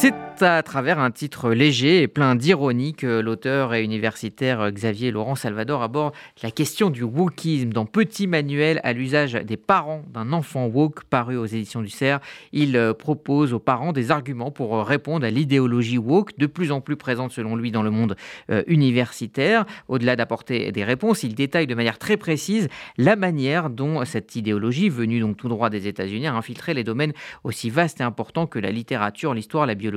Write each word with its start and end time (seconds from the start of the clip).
C'est 0.00 0.14
à 0.40 0.62
travers 0.62 1.00
un 1.00 1.10
titre 1.10 1.50
léger 1.50 2.02
et 2.02 2.08
plein 2.08 2.36
d'ironie 2.36 2.94
que 2.94 3.18
l'auteur 3.20 3.74
et 3.74 3.82
universitaire 3.82 4.70
Xavier 4.70 5.10
Laurent 5.10 5.34
Salvador 5.34 5.82
aborde 5.82 6.14
la 6.42 6.52
question 6.52 6.90
du 6.90 7.02
wokisme 7.02 7.70
dans 7.70 7.86
Petit 7.86 8.28
manuel 8.28 8.80
à 8.84 8.92
l'usage 8.92 9.32
des 9.32 9.56
parents 9.56 10.02
d'un 10.12 10.32
enfant 10.32 10.66
woke 10.66 11.02
paru 11.04 11.36
aux 11.36 11.46
éditions 11.46 11.82
du 11.82 11.88
CERF. 11.88 12.22
Il 12.52 12.94
propose 12.98 13.52
aux 13.52 13.58
parents 13.58 13.92
des 13.92 14.12
arguments 14.12 14.52
pour 14.52 14.86
répondre 14.86 15.26
à 15.26 15.30
l'idéologie 15.30 15.98
woke 15.98 16.38
de 16.38 16.46
plus 16.46 16.70
en 16.70 16.80
plus 16.80 16.96
présente 16.96 17.32
selon 17.32 17.56
lui 17.56 17.72
dans 17.72 17.82
le 17.82 17.90
monde 17.90 18.14
euh, 18.50 18.62
universitaire. 18.68 19.64
Au-delà 19.88 20.14
d'apporter 20.14 20.70
des 20.70 20.84
réponses, 20.84 21.24
il 21.24 21.34
détaille 21.34 21.66
de 21.66 21.74
manière 21.74 21.98
très 21.98 22.16
précise 22.16 22.68
la 22.96 23.16
manière 23.16 23.70
dont 23.70 24.04
cette 24.04 24.36
idéologie, 24.36 24.88
venue 24.88 25.18
donc 25.18 25.36
tout 25.36 25.48
droit 25.48 25.70
des 25.70 25.88
États-Unis, 25.88 26.28
a 26.28 26.34
infiltré 26.34 26.74
les 26.74 26.84
domaines 26.84 27.12
aussi 27.42 27.70
vastes 27.70 28.00
et 28.00 28.04
importants 28.04 28.46
que 28.46 28.60
la 28.60 28.70
littérature, 28.70 29.34
l'histoire, 29.34 29.66
la 29.66 29.74
biologie 29.74 29.87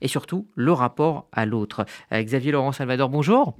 et 0.00 0.08
surtout 0.08 0.46
le 0.54 0.72
rapport 0.72 1.26
à 1.32 1.46
l'autre. 1.46 1.86
Euh, 2.12 2.22
Xavier 2.22 2.52
Laurent 2.52 2.72
Salvador, 2.72 3.08
bonjour. 3.08 3.56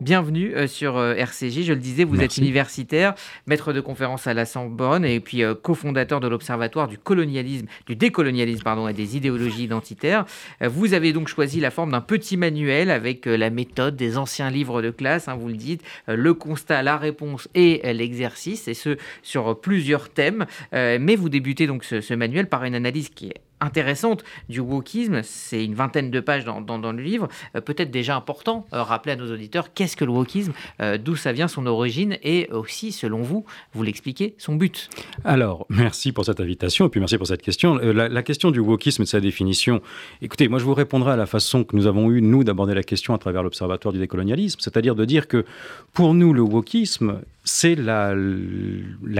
Bienvenue 0.00 0.54
euh, 0.54 0.66
sur 0.66 0.96
euh, 0.96 1.14
RCJ. 1.14 1.62
Je 1.62 1.72
le 1.72 1.78
disais, 1.78 2.04
vous 2.04 2.20
êtes 2.20 2.36
universitaire, 2.36 3.14
maître 3.46 3.72
de 3.72 3.80
conférence 3.80 4.26
à 4.26 4.34
la 4.34 4.44
Sorbonne 4.44 5.04
et 5.04 5.20
puis 5.20 5.42
cofondateur 5.62 6.20
de 6.20 6.28
l'Observatoire 6.28 6.88
du 6.88 6.98
colonialisme, 6.98 7.66
du 7.86 7.96
décolonialisme 7.96 8.62
pardon, 8.62 8.88
et 8.88 8.92
des 8.92 9.16
idéologies 9.16 9.64
identitaires. 9.64 10.24
Vous 10.60 10.94
avez 10.94 11.12
donc 11.12 11.28
choisi 11.28 11.60
la 11.60 11.70
forme 11.70 11.92
d'un 11.92 12.00
petit 12.00 12.36
manuel 12.36 12.90
avec 12.90 13.26
la 13.26 13.50
méthode 13.50 13.96
des 13.96 14.18
anciens 14.18 14.50
livres 14.50 14.82
de 14.82 14.90
classe, 14.90 15.28
hein, 15.28 15.36
vous 15.36 15.48
le 15.48 15.54
dites, 15.54 15.82
le 16.06 16.34
constat, 16.34 16.82
la 16.82 16.96
réponse 16.96 17.48
et 17.54 17.80
l'exercice, 17.92 18.68
et 18.68 18.74
ce 18.74 18.96
sur 19.22 19.60
plusieurs 19.60 20.08
thèmes. 20.08 20.46
Mais 20.72 21.16
vous 21.16 21.28
débutez 21.28 21.66
donc 21.66 21.84
ce, 21.84 22.00
ce 22.00 22.14
manuel 22.14 22.48
par 22.48 22.64
une 22.64 22.74
analyse 22.74 23.08
qui 23.08 23.28
est 23.28 23.40
intéressante 23.60 24.24
du 24.48 24.60
wokisme. 24.60 25.22
C'est 25.22 25.64
une 25.64 25.74
vingtaine 25.74 26.10
de 26.10 26.20
pages 26.20 26.44
dans, 26.44 26.92
le 26.92 27.02
livre. 27.02 27.28
Euh, 27.56 27.60
peut-être 27.60 27.90
déjà 27.90 28.16
important, 28.16 28.66
euh, 28.72 28.82
rappeler 28.82 29.12
à 29.12 29.16
nos 29.16 29.32
auditeurs 29.32 29.72
qu'est-ce 29.72 29.96
que 29.96 30.04
le 30.04 30.12
wokisme, 30.12 30.52
euh, 30.80 30.98
d'où 30.98 31.16
ça 31.16 31.32
vient, 31.32 31.48
son 31.48 31.66
origine 31.66 32.18
et 32.22 32.48
aussi, 32.50 32.92
selon 32.92 33.22
vous, 33.22 33.44
vous 33.72 33.82
l'expliquez, 33.82 34.34
son 34.38 34.56
but. 34.56 34.88
Alors, 35.24 35.66
merci 35.68 36.12
pour 36.12 36.24
cette 36.24 36.40
invitation 36.40 36.86
et 36.86 36.88
puis 36.88 37.00
merci 37.00 37.18
pour 37.18 37.26
cette 37.26 37.42
question. 37.42 37.76
La, 37.76 38.08
la, 38.08 38.22
question 38.22 38.50
du 38.50 38.60
wokisme 38.60 39.02
et 39.02 39.04
de 39.04 39.08
sa 39.08 39.20
définition, 39.20 39.80
écoutez, 40.22 40.48
moi 40.48 40.58
je 40.58 40.64
vous 40.64 40.74
répondrai 40.74 41.12
à 41.12 41.16
la 41.16 41.26
façon 41.26 41.64
que 41.64 41.76
nous 41.76 41.86
avons 41.86 42.10
eu, 42.10 42.22
nous, 42.22 42.44
d'aborder 42.44 42.74
la 42.74 42.82
question 42.82 43.14
à 43.14 43.18
travers 43.18 43.42
l'Observatoire 43.42 43.92
du 43.92 43.98
décolonialisme, 43.98 44.60
c'est-à-dire 44.60 44.94
de 44.94 45.04
dire 45.04 45.28
que 45.28 45.44
pour 45.92 46.14
nous, 46.14 46.32
le 46.32 46.42
wokisme, 46.42 47.20
c'est 47.44 47.74
la, 47.74 48.14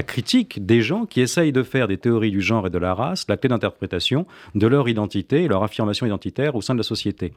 critique 0.02 0.64
des 0.64 0.82
gens 0.82 1.06
qui 1.06 1.20
essayent 1.20 1.52
de 1.52 1.62
faire 1.62 1.88
des 1.88 1.98
théories 1.98 2.30
du 2.30 2.40
genre 2.40 2.66
et 2.66 2.70
de 2.70 2.78
la 2.78 2.94
race 2.94 3.26
la 3.28 3.36
clé 3.36 3.48
d'interprétation 3.48 4.26
de 4.54 4.66
leur 4.66 4.88
identité 4.88 5.48
leur 5.48 5.62
affirmation 5.62 6.06
identitaire 6.06 6.54
au 6.54 6.60
sein 6.60 6.74
de 6.74 6.78
la 6.80 6.84
société. 6.84 7.32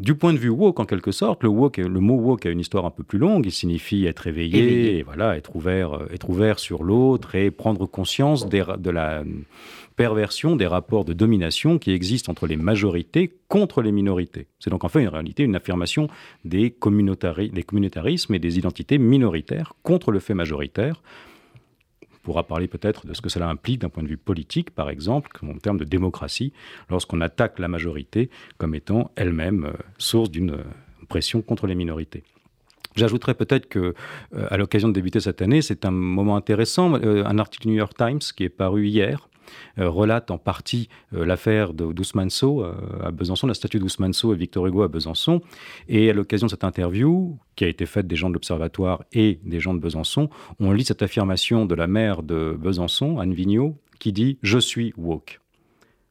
Du 0.00 0.16
point 0.16 0.32
de 0.32 0.38
vue 0.38 0.48
woke, 0.48 0.80
en 0.80 0.86
quelque 0.86 1.12
sorte, 1.12 1.44
le, 1.44 1.48
woke, 1.48 1.76
le 1.76 2.00
mot 2.00 2.16
woke 2.16 2.46
a 2.46 2.50
une 2.50 2.58
histoire 2.58 2.84
un 2.84 2.90
peu 2.90 3.04
plus 3.04 3.18
longue. 3.18 3.46
Il 3.46 3.52
signifie 3.52 4.06
être 4.06 4.26
éveillé, 4.26 4.58
éveillé. 4.58 4.98
Et 4.98 5.02
voilà, 5.04 5.36
être 5.36 5.54
ouvert, 5.54 5.92
euh, 5.94 6.08
être 6.12 6.28
ouvert 6.28 6.58
sur 6.58 6.82
l'autre 6.82 7.36
et 7.36 7.52
prendre 7.52 7.86
conscience 7.86 8.48
des, 8.48 8.64
de 8.76 8.90
la 8.90 9.22
perversion 9.94 10.56
des 10.56 10.66
rapports 10.66 11.04
de 11.04 11.12
domination 11.12 11.78
qui 11.78 11.92
existent 11.92 12.32
entre 12.32 12.48
les 12.48 12.56
majorités 12.56 13.32
contre 13.46 13.82
les 13.82 13.92
minorités. 13.92 14.48
C'est 14.58 14.70
donc 14.70 14.82
en 14.82 14.88
fait 14.88 15.06
en 15.06 15.10
réalité 15.10 15.44
une 15.44 15.54
affirmation 15.54 16.08
des, 16.44 16.70
communautari 16.72 17.50
des 17.50 17.62
communautarismes 17.62 18.34
et 18.34 18.40
des 18.40 18.58
identités 18.58 18.98
minoritaires 18.98 19.74
contre 19.84 20.10
le 20.10 20.18
fait 20.18 20.34
majoritaire 20.34 21.02
pourra 22.24 22.42
parler 22.42 22.66
peut-être 22.66 23.06
de 23.06 23.14
ce 23.14 23.20
que 23.20 23.28
cela 23.28 23.48
implique 23.48 23.80
d'un 23.82 23.88
point 23.88 24.02
de 24.02 24.08
vue 24.08 24.16
politique, 24.16 24.70
par 24.70 24.90
exemple, 24.90 25.30
en 25.44 25.58
termes 25.58 25.78
de 25.78 25.84
démocratie, 25.84 26.52
lorsqu'on 26.90 27.20
attaque 27.20 27.60
la 27.60 27.68
majorité 27.68 28.30
comme 28.58 28.74
étant 28.74 29.12
elle-même 29.14 29.66
euh, 29.66 29.72
source 29.98 30.30
d'une 30.30 30.54
euh, 30.54 30.64
pression 31.08 31.42
contre 31.42 31.68
les 31.68 31.76
minorités. 31.76 32.24
J'ajouterais 32.96 33.34
peut-être 33.34 33.68
que, 33.68 33.94
euh, 34.34 34.46
à 34.50 34.56
l'occasion 34.56 34.88
de 34.88 34.94
débuter 34.94 35.20
cette 35.20 35.42
année, 35.42 35.62
c'est 35.62 35.84
un 35.84 35.90
moment 35.90 36.36
intéressant, 36.36 36.94
un 36.94 37.38
article 37.38 37.66
du 37.66 37.72
New 37.72 37.78
York 37.78 37.94
Times 37.96 38.20
qui 38.36 38.44
est 38.44 38.48
paru 38.48 38.86
hier, 38.86 39.28
relate 39.76 40.30
en 40.30 40.38
partie 40.38 40.88
euh, 41.12 41.24
l'affaire 41.24 41.74
d'Ousmane 41.74 42.30
Sow 42.30 42.62
euh, 42.62 42.74
à 43.02 43.10
Besançon, 43.10 43.46
la 43.46 43.54
statue 43.54 43.78
d'Ousmane 43.78 44.12
Sow 44.12 44.32
et 44.32 44.36
Victor 44.36 44.66
Hugo 44.66 44.82
à 44.82 44.88
Besançon. 44.88 45.40
Et 45.88 46.10
à 46.10 46.12
l'occasion 46.12 46.46
de 46.46 46.50
cette 46.50 46.64
interview, 46.64 47.38
qui 47.56 47.64
a 47.64 47.68
été 47.68 47.86
faite 47.86 48.06
des 48.06 48.16
gens 48.16 48.28
de 48.28 48.34
l'Observatoire 48.34 49.04
et 49.12 49.38
des 49.44 49.60
gens 49.60 49.74
de 49.74 49.80
Besançon, 49.80 50.28
on 50.60 50.72
lit 50.72 50.84
cette 50.84 51.02
affirmation 51.02 51.66
de 51.66 51.74
la 51.74 51.86
maire 51.86 52.22
de 52.22 52.56
Besançon, 52.58 53.18
Anne 53.18 53.34
Vigneault, 53.34 53.76
qui 53.98 54.12
dit 54.12 54.38
Je 54.42 54.58
suis 54.58 54.92
woke. 54.96 55.40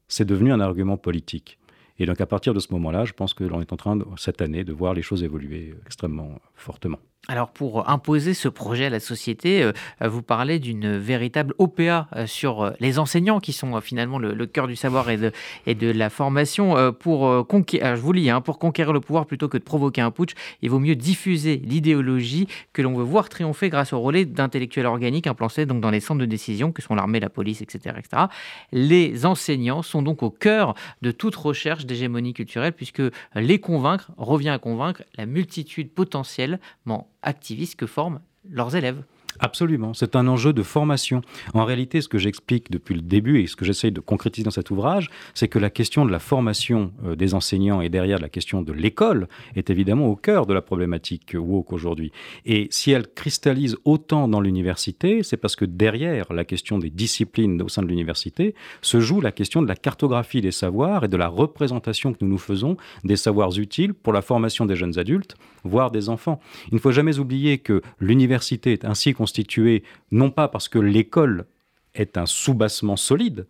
C'est 0.08 0.24
devenu 0.24 0.52
un 0.52 0.60
argument 0.60 0.96
politique. 0.96 1.58
Et 1.98 2.06
donc 2.06 2.20
à 2.20 2.26
partir 2.26 2.54
de 2.54 2.60
ce 2.60 2.72
moment-là, 2.72 3.04
je 3.04 3.12
pense 3.12 3.34
que 3.34 3.44
l'on 3.44 3.60
est 3.60 3.72
en 3.72 3.76
train, 3.76 3.98
cette 4.16 4.42
année, 4.42 4.64
de 4.64 4.72
voir 4.72 4.94
les 4.94 5.02
choses 5.02 5.22
évoluer 5.22 5.74
extrêmement 5.86 6.40
fortement. 6.54 6.98
Alors 7.26 7.48
pour 7.48 7.88
imposer 7.88 8.34
ce 8.34 8.48
projet 8.48 8.86
à 8.86 8.90
la 8.90 9.00
société, 9.00 9.62
euh, 9.62 9.72
vous 10.02 10.20
parlez 10.20 10.58
d'une 10.58 10.98
véritable 10.98 11.54
OPA 11.56 12.06
euh, 12.14 12.26
sur 12.26 12.62
euh, 12.62 12.70
les 12.80 12.98
enseignants 12.98 13.40
qui 13.40 13.54
sont 13.54 13.80
finalement 13.80 14.18
le, 14.18 14.46
cœur 14.46 14.66
du 14.66 14.76
savoir 14.76 15.08
et 15.08 15.16
de, 15.16 15.32
et 15.66 15.74
de 15.74 15.90
la 15.90 16.10
formation. 16.10 16.92
Pour 16.92 17.46
conquérir, 17.46 17.96
je 17.96 18.00
vous 18.00 18.12
lis, 18.12 18.28
hein, 18.28 18.42
pour 18.42 18.58
conquérir 18.58 18.92
le 18.92 19.00
pouvoir 19.00 19.24
plutôt 19.24 19.48
que 19.48 19.56
de 19.56 19.62
provoquer 19.62 20.02
un 20.02 20.10
putsch, 20.10 20.34
il 20.60 20.70
vaut 20.70 20.78
mieux 20.78 20.96
diffuser 20.96 21.62
l'idéologie 21.64 22.46
que 22.72 22.82
l'on 22.82 22.94
veut 22.94 23.04
voir 23.04 23.28
triompher 23.28 23.70
grâce 23.70 23.92
au 23.94 24.00
relais 24.00 24.26
d'intellectuels 24.26 24.86
organiques 24.86 25.26
implantés 25.26 25.64
donc 25.64 25.80
dans 25.80 25.90
les 25.90 26.00
centres 26.00 26.20
de 26.20 26.26
décision 26.26 26.72
que 26.72 26.82
sont 26.82 26.94
l'armée, 26.94 27.20
la 27.20 27.30
police, 27.30 27.62
etc., 27.62 27.96
etc. 27.98 28.24
Les 28.70 29.24
enseignants 29.24 29.82
sont 29.82 30.02
donc 30.02 30.22
au 30.22 30.30
cœur 30.30 30.74
de 31.00 31.10
toute 31.10 31.36
recherche 31.36 31.86
d'hégémonie 31.86 32.34
culturelle 32.34 32.72
puisque 32.72 33.02
les 33.34 33.58
convaincre 33.58 34.10
revient 34.18 34.50
à 34.50 34.58
convaincre 34.58 35.02
la 35.16 35.26
multitude 35.26 35.90
potentiellement 35.90 37.08
activistes 37.24 37.76
que 37.76 37.86
forment 37.86 38.20
leurs 38.48 38.76
élèves. 38.76 39.02
Absolument, 39.40 39.94
c'est 39.94 40.16
un 40.16 40.28
enjeu 40.28 40.52
de 40.52 40.62
formation. 40.62 41.20
En 41.54 41.64
réalité, 41.64 42.00
ce 42.00 42.08
que 42.08 42.18
j'explique 42.18 42.70
depuis 42.70 42.94
le 42.94 43.00
début 43.00 43.40
et 43.40 43.46
ce 43.46 43.56
que 43.56 43.64
j'essaye 43.64 43.92
de 43.92 44.00
concrétiser 44.00 44.44
dans 44.44 44.50
cet 44.50 44.70
ouvrage, 44.70 45.10
c'est 45.34 45.48
que 45.48 45.58
la 45.58 45.70
question 45.70 46.04
de 46.04 46.10
la 46.10 46.18
formation 46.18 46.92
euh, 47.04 47.16
des 47.16 47.34
enseignants 47.34 47.80
et 47.80 47.88
derrière 47.88 48.18
la 48.18 48.28
question 48.28 48.62
de 48.62 48.72
l'école 48.72 49.28
est 49.56 49.70
évidemment 49.70 50.06
au 50.06 50.16
cœur 50.16 50.46
de 50.46 50.54
la 50.54 50.62
problématique 50.62 51.34
woke 51.34 51.72
aujourd'hui. 51.72 52.12
Et 52.46 52.68
si 52.70 52.90
elle 52.90 53.06
cristallise 53.06 53.76
autant 53.84 54.28
dans 54.28 54.40
l'université, 54.40 55.22
c'est 55.22 55.36
parce 55.36 55.56
que 55.56 55.64
derrière 55.64 56.32
la 56.32 56.44
question 56.44 56.78
des 56.78 56.90
disciplines 56.90 57.60
au 57.62 57.68
sein 57.68 57.82
de 57.82 57.88
l'université 57.88 58.54
se 58.82 59.00
joue 59.00 59.20
la 59.20 59.32
question 59.32 59.62
de 59.62 59.68
la 59.68 59.76
cartographie 59.76 60.40
des 60.40 60.52
savoirs 60.52 61.04
et 61.04 61.08
de 61.08 61.16
la 61.16 61.28
représentation 61.28 62.12
que 62.12 62.18
nous 62.22 62.30
nous 62.30 62.38
faisons 62.38 62.76
des 63.04 63.16
savoirs 63.16 63.58
utiles 63.58 63.94
pour 63.94 64.12
la 64.12 64.22
formation 64.22 64.66
des 64.66 64.76
jeunes 64.76 64.98
adultes, 64.98 65.36
voire 65.64 65.90
des 65.90 66.08
enfants. 66.08 66.40
Il 66.68 66.74
ne 66.74 66.80
faut 66.80 66.92
jamais 66.92 67.18
oublier 67.18 67.58
que 67.58 67.82
l'université 67.98 68.72
est 68.72 68.84
ainsi 68.84 69.14
constituée 69.24 69.82
non 70.10 70.30
pas 70.30 70.48
parce 70.48 70.68
que 70.68 70.78
l'école 70.78 71.46
est 71.94 72.18
un 72.18 72.26
soubassement 72.26 72.96
solide, 72.96 73.46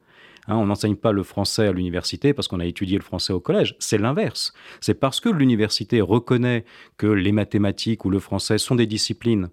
Hein, 0.46 0.56
on 0.56 0.66
n'enseigne 0.66 0.96
pas 0.96 1.12
le 1.12 1.22
français 1.22 1.66
à 1.66 1.72
l'université 1.72 2.34
parce 2.34 2.48
qu'on 2.48 2.60
a 2.60 2.66
étudié 2.66 2.98
le 2.98 3.02
français 3.02 3.32
au 3.32 3.40
collège. 3.40 3.76
C'est 3.78 3.98
l'inverse. 3.98 4.52
C'est 4.80 4.94
parce 4.94 5.20
que 5.20 5.30
l'université 5.30 6.00
reconnaît 6.00 6.64
que 6.98 7.06
les 7.06 7.32
mathématiques 7.32 8.04
ou 8.04 8.10
le 8.10 8.18
français 8.18 8.58
sont 8.58 8.74
des 8.74 8.86
disciplines 8.86 9.48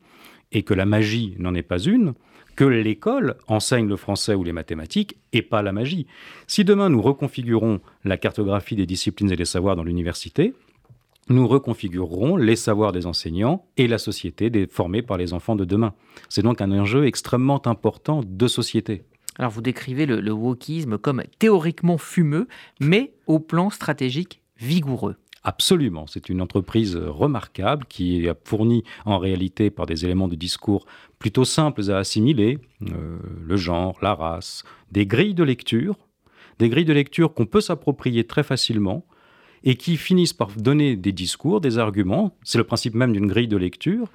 et 0.52 0.64
que 0.64 0.74
la 0.74 0.86
magie 0.86 1.36
n'en 1.40 1.56
est 1.56 1.62
pas 1.62 1.80
une, 1.80 2.14
que 2.58 2.66
l'école 2.66 3.38
enseigne 3.48 3.88
le 3.88 3.96
français 3.96 4.36
ou 4.36 4.44
les 4.44 4.52
mathématiques 4.52 5.16
et 5.32 5.42
pas 5.42 5.62
la 5.62 5.72
magie. 5.72 6.08
Si 6.48 6.66
demain 6.66 6.90
nous 6.90 7.02
reconfigurons 7.02 7.80
la 8.04 8.18
cartographie 8.18 8.76
des 8.76 8.86
disciplines 8.86 9.32
et 9.32 9.38
des 9.38 9.46
savoirs 9.46 9.78
dans 9.78 9.86
l'université, 9.86 10.54
nous 11.32 11.48
reconfigurerons 11.48 12.36
les 12.38 12.56
savoirs 12.56 12.92
des 12.92 13.06
enseignants 13.06 13.66
et 13.78 13.88
la 13.88 13.98
société 13.98 14.50
des, 14.50 14.68
formée 14.68 15.02
par 15.02 15.18
les 15.18 15.34
enfants 15.34 15.56
de 15.56 15.66
demain. 15.66 15.94
C'est 16.30 16.42
donc 16.42 16.62
un 16.62 16.72
enjeu 16.72 17.06
extrêmement 17.06 17.66
important 17.68 18.22
de 18.26 18.48
société. 18.48 19.04
Alors 19.38 19.52
vous 19.52 19.62
décrivez 19.62 20.06
le, 20.06 20.20
le 20.20 20.32
wokisme 20.32 20.98
comme 20.98 21.24
théoriquement 21.40 21.98
fumeux, 21.98 22.48
mais 22.80 23.14
au 23.28 23.40
plan 23.40 23.70
stratégique 23.70 24.42
vigoureux. 24.58 25.16
Absolument, 25.44 26.06
c'est 26.06 26.30
une 26.30 26.40
entreprise 26.40 26.96
remarquable 26.96 27.86
qui 27.90 28.26
est 28.26 28.48
fournie 28.48 28.84
en 29.06 29.18
réalité 29.18 29.72
par 29.72 29.88
des 29.88 30.06
éléments 30.06 30.28
de 30.28 30.36
discours 30.36 30.86
plutôt 31.18 31.46
simples 31.46 31.90
à 31.90 31.98
assimiler, 31.98 32.60
euh, 32.84 33.18
le 33.44 33.58
genre, 33.58 33.98
la 34.04 34.14
race, 34.14 34.64
des 34.92 35.08
grilles 35.08 35.34
de 35.34 35.44
lecture, 35.44 35.96
des 36.60 36.70
grilles 36.70 36.86
de 36.86 36.94
lecture 36.94 37.34
qu'on 37.34 37.48
peut 37.48 37.62
s'approprier 37.62 38.26
très 38.26 38.44
facilement, 38.44 39.04
et 39.64 39.76
qui 39.76 39.98
finissent 39.98 40.34
par 40.34 40.50
donner 40.52 40.96
des 40.96 41.12
discours, 41.12 41.62
des 41.62 41.78
arguments, 41.78 42.36
c'est 42.44 42.58
le 42.58 42.64
principe 42.64 42.96
même 42.96 43.14
d'une 43.14 43.28
grille 43.28 43.48
de 43.48 43.58
lecture, 43.58 44.08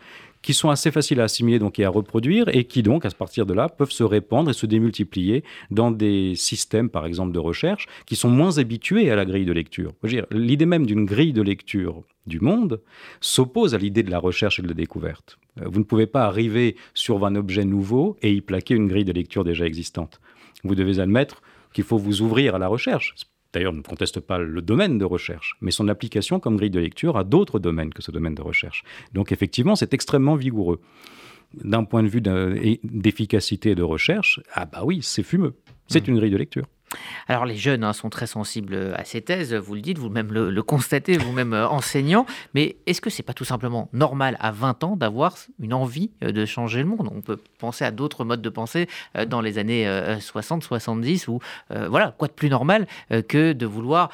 qui 0.43 0.55
sont 0.55 0.71
assez 0.71 0.93
faciles 0.93 1.21
à 1.21 1.25
assimiler 1.25 1.59
donc 1.59 1.81
et 1.81 1.85
à 1.85 1.89
reproduire 1.89 2.49
et 2.55 2.65
qui 2.65 2.85
donc 2.85 3.05
à 3.05 3.11
partir 3.11 3.47
de 3.47 3.53
là 3.53 3.69
peuvent 3.69 3.91
se 3.91 4.05
répandre 4.05 4.49
et 4.49 4.53
se 4.53 4.65
démultiplier 4.65 5.43
dans 5.73 5.91
des 5.91 6.35
systèmes 6.37 6.89
par 6.89 7.05
exemple 7.05 7.33
de 7.33 7.41
recherche 7.41 7.89
qui 8.07 8.15
sont 8.15 8.31
moins 8.31 8.59
habitués 8.59 9.11
à 9.11 9.17
la 9.17 9.25
grille 9.25 9.45
de 9.45 9.53
lecture. 9.53 9.93
L'idée 10.31 10.67
même 10.67 10.87
d'une 10.87 11.05
grille 11.05 11.33
de 11.33 11.43
lecture 11.43 12.05
du 12.29 12.39
monde 12.39 12.81
s'oppose 13.21 13.75
à 13.75 13.79
l'idée 13.79 14.05
de 14.05 14.11
la 14.11 14.21
recherche 14.21 14.61
et 14.61 14.63
de 14.63 14.69
la 14.69 14.75
découverte. 14.75 15.37
Euh, 15.61 15.65
vous 15.67 15.81
ne 15.81 15.85
pouvez 15.85 16.07
pas 16.07 16.27
arriver 16.27 16.77
sur 16.95 17.25
un 17.27 17.35
objet 17.35 17.65
nouveau 17.65 18.17
et 18.23 18.33
y 18.33 18.41
plaquer 18.41 18.75
une 18.75 18.87
grille 18.87 19.05
de 19.05 19.13
lecture 19.13 19.43
déjà 19.43 19.67
existante. 19.67 20.21
Vous 20.63 20.77
devez 20.77 21.01
admettre 21.01 21.43
qu'il 21.73 21.85
faut 21.85 21.99
vous 21.99 22.23
ouvrir 22.23 22.55
à 22.55 22.59
la 22.59 22.69
recherche 22.69 23.15
d'ailleurs 23.57 23.73
ne 23.73 23.81
conteste 23.81 24.21
pas 24.21 24.37
le 24.37 24.61
domaine 24.61 24.99
de 24.99 25.07
recherche, 25.07 25.57
mais 25.63 25.71
son 25.71 25.89
application 25.89 26.41
comme 26.41 26.59
grille 26.59 26.69
de 26.69 26.79
lecture 26.79 27.17
à 27.17 27.25
d'autres 27.25 27.59
domaines 27.59 27.93
que 27.95 28.03
ce 28.03 28.11
domaine 28.11 28.35
de 28.35 28.43
recherche. 28.43 28.85
Donc 29.15 29.33
effectivement, 29.33 29.77
c'est 29.77 29.95
extrêmement 29.95 30.35
vigoureux. 30.37 30.81
D'un 31.65 31.85
point 31.85 32.03
de 32.03 32.09
vue 32.09 32.21
d'efficacité 32.21 33.75
de 33.75 33.83
recherche, 33.83 34.41
ah 34.53 34.67
bah 34.67 34.83
oui, 34.85 35.01
c'est 35.03 35.23
fumeux. 35.23 35.55
C'est 35.89 36.07
mmh. 36.07 36.11
une 36.11 36.19
grille 36.19 36.31
de 36.31 36.37
lecture. 36.37 36.67
Alors 37.29 37.45
les 37.45 37.57
jeunes 37.57 37.85
hein, 37.85 37.93
sont 37.93 38.11
très 38.11 38.27
sensibles 38.27 38.95
à 38.97 39.05
ces 39.05 39.21
thèses, 39.21 39.55
vous 39.55 39.75
le 39.75 39.81
dites, 39.81 39.99
vous-même 39.99 40.33
le, 40.33 40.63
constatez, 40.63 41.19
vous-même 41.19 41.53
euh, 41.53 41.69
enseignant, 41.69 42.27
mais 42.55 42.77
est-ce 42.87 43.01
que 43.01 43.11
c'est 43.11 43.23
pas 43.23 43.35
tout 43.35 43.45
simplement 43.45 43.89
normal 43.93 44.37
à 44.41 44.53
20 44.53 44.85
ans 44.85 44.97
d'avoir 44.97 45.37
une 45.61 45.75
envie 45.75 46.11
euh, 46.23 46.33
de 46.33 46.45
changer 46.45 46.81
le 46.81 46.87
monde? 46.87 47.11
On 47.15 47.21
peut 47.21 47.39
penser 47.59 47.85
à 47.85 47.91
d'autres 47.91 48.25
modes 48.25 48.43
de 48.43 48.49
pensée 48.49 48.89
euh, 49.17 49.25
dans 49.25 49.41
les 49.41 49.59
années 49.59 49.87
60, 50.21 50.63
70, 50.63 51.29
ou 51.29 51.41
voilà, 51.89 52.15
quoi 52.17 52.29
de 52.29 52.33
plus 52.33 52.49
normal 52.49 52.87
que 53.29 53.53
de 53.53 53.67
vouloir 53.67 54.11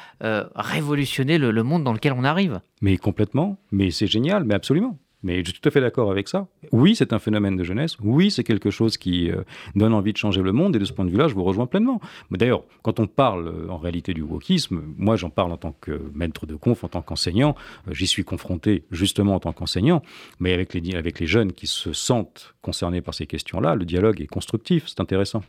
révolutionner 0.55 1.37
le 1.37 1.63
monde 1.63 1.83
dans 1.83 1.93
lequel 1.93 2.13
on 2.13 2.23
arrive? 2.23 2.59
Mais 2.81 2.97
complètement, 2.97 3.57
mais 3.71 3.91
c'est 3.91 4.07
génial, 4.07 4.43
mais 4.43 4.55
absolument. 4.55 4.97
Mais 5.23 5.39
je 5.39 5.49
suis 5.49 5.59
tout 5.59 5.67
à 5.67 5.71
fait 5.71 5.81
d'accord 5.81 6.11
avec 6.11 6.27
ça. 6.27 6.47
Oui, 6.71 6.95
c'est 6.95 7.13
un 7.13 7.19
phénomène 7.19 7.55
de 7.55 7.63
jeunesse. 7.63 7.97
Oui, 8.03 8.29
c'est 8.29 8.43
quelque 8.43 8.69
chose 8.69 8.97
qui 8.97 9.31
euh, 9.31 9.43
donne 9.75 9.93
envie 9.93 10.11
de 10.11 10.17
changer 10.17 10.41
le 10.41 10.51
monde. 10.51 10.75
Et 10.75 10.79
de 10.79 10.85
ce 10.85 10.93
point 10.93 11.05
de 11.05 11.09
vue-là, 11.09 11.27
je 11.27 11.33
vous 11.33 11.43
rejoins 11.43 11.65
pleinement. 11.65 12.01
D'ailleurs, 12.31 12.63
quand 12.81 12.99
on 12.99 13.07
parle 13.07 13.47
euh, 13.47 13.69
en 13.69 13.77
réalité 13.77 14.13
du 14.13 14.21
wokisme, 14.21 14.81
moi 14.97 15.15
j'en 15.15 15.29
parle 15.29 15.51
en 15.51 15.57
tant 15.57 15.75
que 15.79 16.01
maître 16.13 16.45
de 16.45 16.55
conf, 16.55 16.83
en 16.83 16.89
tant 16.89 17.01
qu'enseignant. 17.01 17.55
Euh, 17.87 17.93
j'y 17.93 18.07
suis 18.07 18.23
confronté 18.23 18.83
justement 18.91 19.35
en 19.35 19.39
tant 19.39 19.53
qu'enseignant. 19.53 20.03
Mais 20.39 20.53
avec 20.53 20.73
les, 20.73 20.95
avec 20.95 21.19
les 21.19 21.27
jeunes 21.27 21.53
qui 21.53 21.67
se 21.67 21.93
sentent 21.93 22.55
concernés 22.61 23.01
par 23.01 23.13
ces 23.13 23.25
questions-là, 23.25 23.75
le 23.75 23.85
dialogue 23.85 24.21
est 24.21 24.27
constructif. 24.27 24.85
C'est 24.87 24.99
intéressant. 24.99 25.43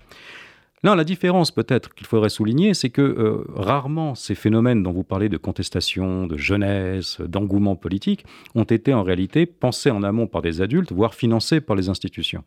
Non, 0.85 0.95
la 0.95 1.05
différence 1.05 1.51
peut-être 1.51 1.95
qu'il 1.95 2.07
faudrait 2.07 2.29
souligner, 2.29 2.75
c'est 2.75 2.91
que 2.91 3.01
euh, 3.01 3.43
rarement 3.55 4.15
ces 4.15 4.35
phénomènes 4.35 4.83
dont 4.83 4.93
vous 4.93 5.03
parlez 5.03 5.31
de 5.31 5.39
contestation, 5.39 6.27
de 6.27 6.37
jeunesse, 6.37 7.23
d'engouement 7.23 7.75
politique, 7.75 8.27
ont 8.55 8.65
été 8.65 8.93
en 8.93 9.03
réalité 9.03 9.47
pensés 9.47 9.91
en 9.91 10.03
amont 10.03 10.27
par 10.27 10.43
des 10.43 10.61
adultes, 10.61 10.93
voire 10.93 11.15
financés 11.15 11.63
par 11.63 11.75
les 11.75 11.89
institutions. 11.89 12.45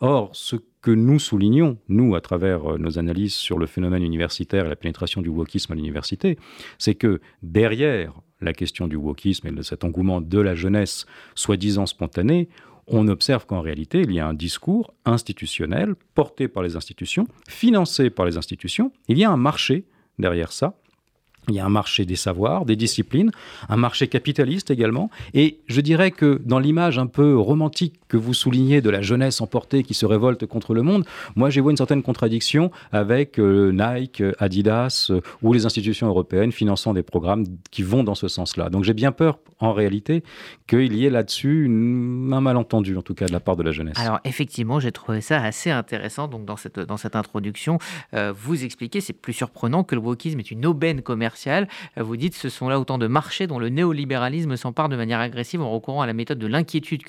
Or, 0.00 0.30
ce 0.32 0.56
que 0.82 0.90
nous 0.90 1.20
soulignons, 1.20 1.78
nous, 1.88 2.16
à 2.16 2.20
travers 2.20 2.72
euh, 2.72 2.78
nos 2.78 2.98
analyses 2.98 3.34
sur 3.34 3.60
le 3.60 3.66
phénomène 3.66 4.02
universitaire 4.02 4.66
et 4.66 4.68
la 4.68 4.76
pénétration 4.76 5.22
du 5.22 5.28
wokisme 5.28 5.72
à 5.72 5.76
l'université, 5.76 6.36
c'est 6.78 6.96
que 6.96 7.20
derrière 7.44 8.12
la 8.40 8.52
question 8.52 8.88
du 8.88 8.96
wokisme 8.96 9.46
et 9.48 9.52
de 9.52 9.62
cet 9.62 9.84
engouement 9.84 10.20
de 10.20 10.40
la 10.40 10.56
jeunesse 10.56 11.06
soi-disant 11.36 11.86
spontanée, 11.86 12.48
on 12.90 13.08
observe 13.08 13.46
qu'en 13.46 13.60
réalité, 13.60 14.02
il 14.02 14.12
y 14.12 14.20
a 14.20 14.26
un 14.26 14.34
discours 14.34 14.94
institutionnel 15.04 15.94
porté 16.14 16.48
par 16.48 16.62
les 16.62 16.76
institutions, 16.76 17.26
financé 17.48 18.10
par 18.10 18.26
les 18.26 18.36
institutions. 18.36 18.92
Il 19.08 19.18
y 19.18 19.24
a 19.24 19.30
un 19.30 19.36
marché 19.36 19.84
derrière 20.18 20.52
ça 20.52 20.74
il 21.48 21.54
y 21.54 21.60
a 21.60 21.64
un 21.64 21.70
marché 21.70 22.04
des 22.04 22.16
savoirs, 22.16 22.64
des 22.64 22.76
disciplines, 22.76 23.30
un 23.68 23.76
marché 23.76 24.08
capitaliste 24.08 24.70
également. 24.70 25.10
Et 25.34 25.60
je 25.66 25.80
dirais 25.80 26.10
que 26.10 26.40
dans 26.44 26.58
l'image 26.58 26.98
un 26.98 27.06
peu 27.06 27.36
romantique 27.36 28.07
que 28.08 28.16
vous 28.16 28.34
soulignez 28.34 28.80
de 28.80 28.90
la 28.90 29.02
jeunesse 29.02 29.40
emportée 29.40 29.82
qui 29.82 29.94
se 29.94 30.06
révolte 30.06 30.46
contre 30.46 30.74
le 30.74 30.82
monde, 30.82 31.04
moi 31.36 31.50
j'ai 31.50 31.60
vu 31.60 31.70
une 31.70 31.76
certaine 31.76 32.02
contradiction 32.02 32.70
avec 32.92 33.38
euh, 33.38 33.72
Nike, 33.72 34.22
Adidas 34.38 35.08
euh, 35.10 35.20
ou 35.42 35.52
les 35.52 35.66
institutions 35.66 36.08
européennes 36.08 36.52
finançant 36.52 36.94
des 36.94 37.02
programmes 37.02 37.44
qui 37.70 37.82
vont 37.82 38.04
dans 38.04 38.14
ce 38.14 38.28
sens-là. 38.28 38.70
Donc 38.70 38.84
j'ai 38.84 38.94
bien 38.94 39.12
peur 39.12 39.38
en 39.60 39.72
réalité 39.72 40.22
qu'il 40.66 40.94
y 40.94 41.04
ait 41.04 41.10
là-dessus 41.10 41.66
un 41.66 42.40
malentendu 42.40 42.96
en 42.96 43.02
tout 43.02 43.14
cas 43.14 43.26
de 43.26 43.32
la 43.32 43.40
part 43.40 43.56
de 43.56 43.62
la 43.62 43.72
jeunesse. 43.72 43.98
Alors 43.98 44.20
effectivement, 44.24 44.80
j'ai 44.80 44.92
trouvé 44.92 45.20
ça 45.20 45.42
assez 45.42 45.70
intéressant. 45.70 46.28
Donc 46.28 46.44
dans 46.44 46.56
cette, 46.56 46.78
dans 46.78 46.96
cette 46.96 47.16
introduction, 47.16 47.78
euh, 48.14 48.32
vous 48.36 48.64
expliquez, 48.64 49.00
c'est 49.00 49.12
plus 49.12 49.32
surprenant 49.32 49.84
que 49.84 49.94
le 49.94 50.00
wokisme 50.00 50.38
est 50.38 50.50
une 50.50 50.66
aubaine 50.66 51.02
commerciale 51.02 51.68
vous 51.96 52.16
dites 52.16 52.34
ce 52.34 52.48
sont 52.48 52.68
là 52.68 52.80
autant 52.80 52.98
de 52.98 53.06
marchés 53.06 53.46
dont 53.46 53.58
le 53.58 53.68
néolibéralisme 53.68 54.56
s'empare 54.56 54.88
de 54.88 54.96
manière 54.96 55.20
agressive 55.20 55.60
en 55.60 55.70
recourant 55.70 56.02
à 56.02 56.06
la 56.06 56.12
méthode 56.12 56.38
de 56.38 56.46
l'inquiétude 56.46 57.02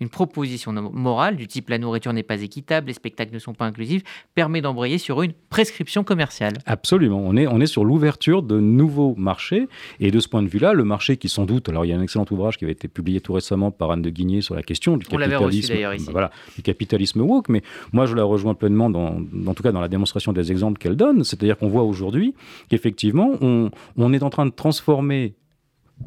Une 0.00 0.08
proposition 0.08 0.72
morale 0.72 1.36
du 1.36 1.46
type 1.46 1.68
la 1.68 1.78
nourriture 1.78 2.12
n'est 2.12 2.22
pas 2.22 2.40
équitable, 2.42 2.88
les 2.88 2.92
spectacles 2.92 3.34
ne 3.34 3.38
sont 3.38 3.54
pas 3.54 3.66
inclusifs, 3.66 4.02
permet 4.34 4.60
d'embrayer 4.60 4.98
sur 4.98 5.22
une 5.22 5.32
prescription 5.50 6.04
commerciale. 6.04 6.54
Absolument. 6.66 7.20
On 7.24 7.36
est, 7.36 7.46
on 7.46 7.60
est 7.60 7.66
sur 7.66 7.84
l'ouverture 7.84 8.42
de 8.42 8.58
nouveaux 8.60 9.14
marchés. 9.16 9.68
Et 10.00 10.10
de 10.10 10.20
ce 10.20 10.28
point 10.28 10.42
de 10.42 10.48
vue-là, 10.48 10.72
le 10.72 10.84
marché 10.84 11.16
qui 11.16 11.28
sans 11.28 11.44
doute, 11.44 11.68
alors 11.68 11.84
il 11.84 11.88
y 11.88 11.92
a 11.92 11.96
un 11.96 12.02
excellent 12.02 12.26
ouvrage 12.30 12.56
qui 12.56 12.64
avait 12.64 12.72
été 12.72 12.88
publié 12.88 13.20
tout 13.20 13.32
récemment 13.32 13.70
par 13.70 13.90
Anne 13.90 14.02
de 14.02 14.10
Guigné 14.10 14.40
sur 14.40 14.54
la 14.54 14.62
question 14.62 14.96
du 14.96 15.06
capitalisme, 15.06 15.74
voilà, 16.10 16.30
du 16.56 16.62
capitalisme 16.62 17.20
woke, 17.20 17.48
mais 17.48 17.62
moi 17.92 18.06
je 18.06 18.14
la 18.14 18.24
rejoins 18.24 18.54
pleinement 18.54 18.90
dans, 18.90 19.20
en 19.46 19.54
tout 19.54 19.62
cas 19.62 19.72
dans 19.72 19.80
la 19.80 19.88
démonstration 19.88 20.32
des 20.32 20.50
exemples 20.50 20.78
qu'elle 20.78 20.96
donne, 20.96 21.24
c'est-à-dire 21.24 21.58
qu'on 21.58 21.68
voit 21.68 21.82
aujourd'hui 21.82 22.34
qu'effectivement, 22.68 23.32
on, 23.40 24.12
est 24.12 24.22
en 24.22 24.30
train 24.30 24.46
de 24.46 24.50
transformer 24.50 25.34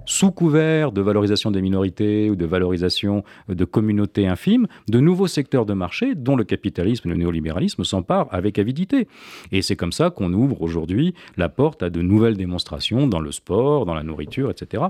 sous 0.05 0.31
couvert 0.31 0.91
de 0.91 1.01
valorisation 1.01 1.51
des 1.51 1.61
minorités 1.61 2.29
ou 2.29 2.35
de 2.35 2.45
valorisation 2.45 3.23
de 3.47 3.65
communautés 3.65 4.27
infimes, 4.27 4.67
de 4.89 4.99
nouveaux 4.99 5.27
secteurs 5.27 5.65
de 5.65 5.73
marché 5.73 6.15
dont 6.15 6.35
le 6.35 6.43
capitalisme 6.43 7.07
et 7.07 7.11
le 7.11 7.17
néolibéralisme 7.17 7.83
s'emparent 7.83 8.27
avec 8.31 8.59
avidité. 8.59 9.07
Et 9.51 9.61
c'est 9.61 9.75
comme 9.75 9.91
ça 9.91 10.09
qu'on 10.09 10.33
ouvre 10.33 10.61
aujourd'hui 10.61 11.13
la 11.37 11.49
porte 11.49 11.83
à 11.83 11.89
de 11.89 12.01
nouvelles 12.01 12.37
démonstrations 12.37 13.07
dans 13.07 13.19
le 13.19 13.31
sport, 13.31 13.85
dans 13.85 13.93
la 13.93 14.03
nourriture, 14.03 14.49
etc. 14.49 14.83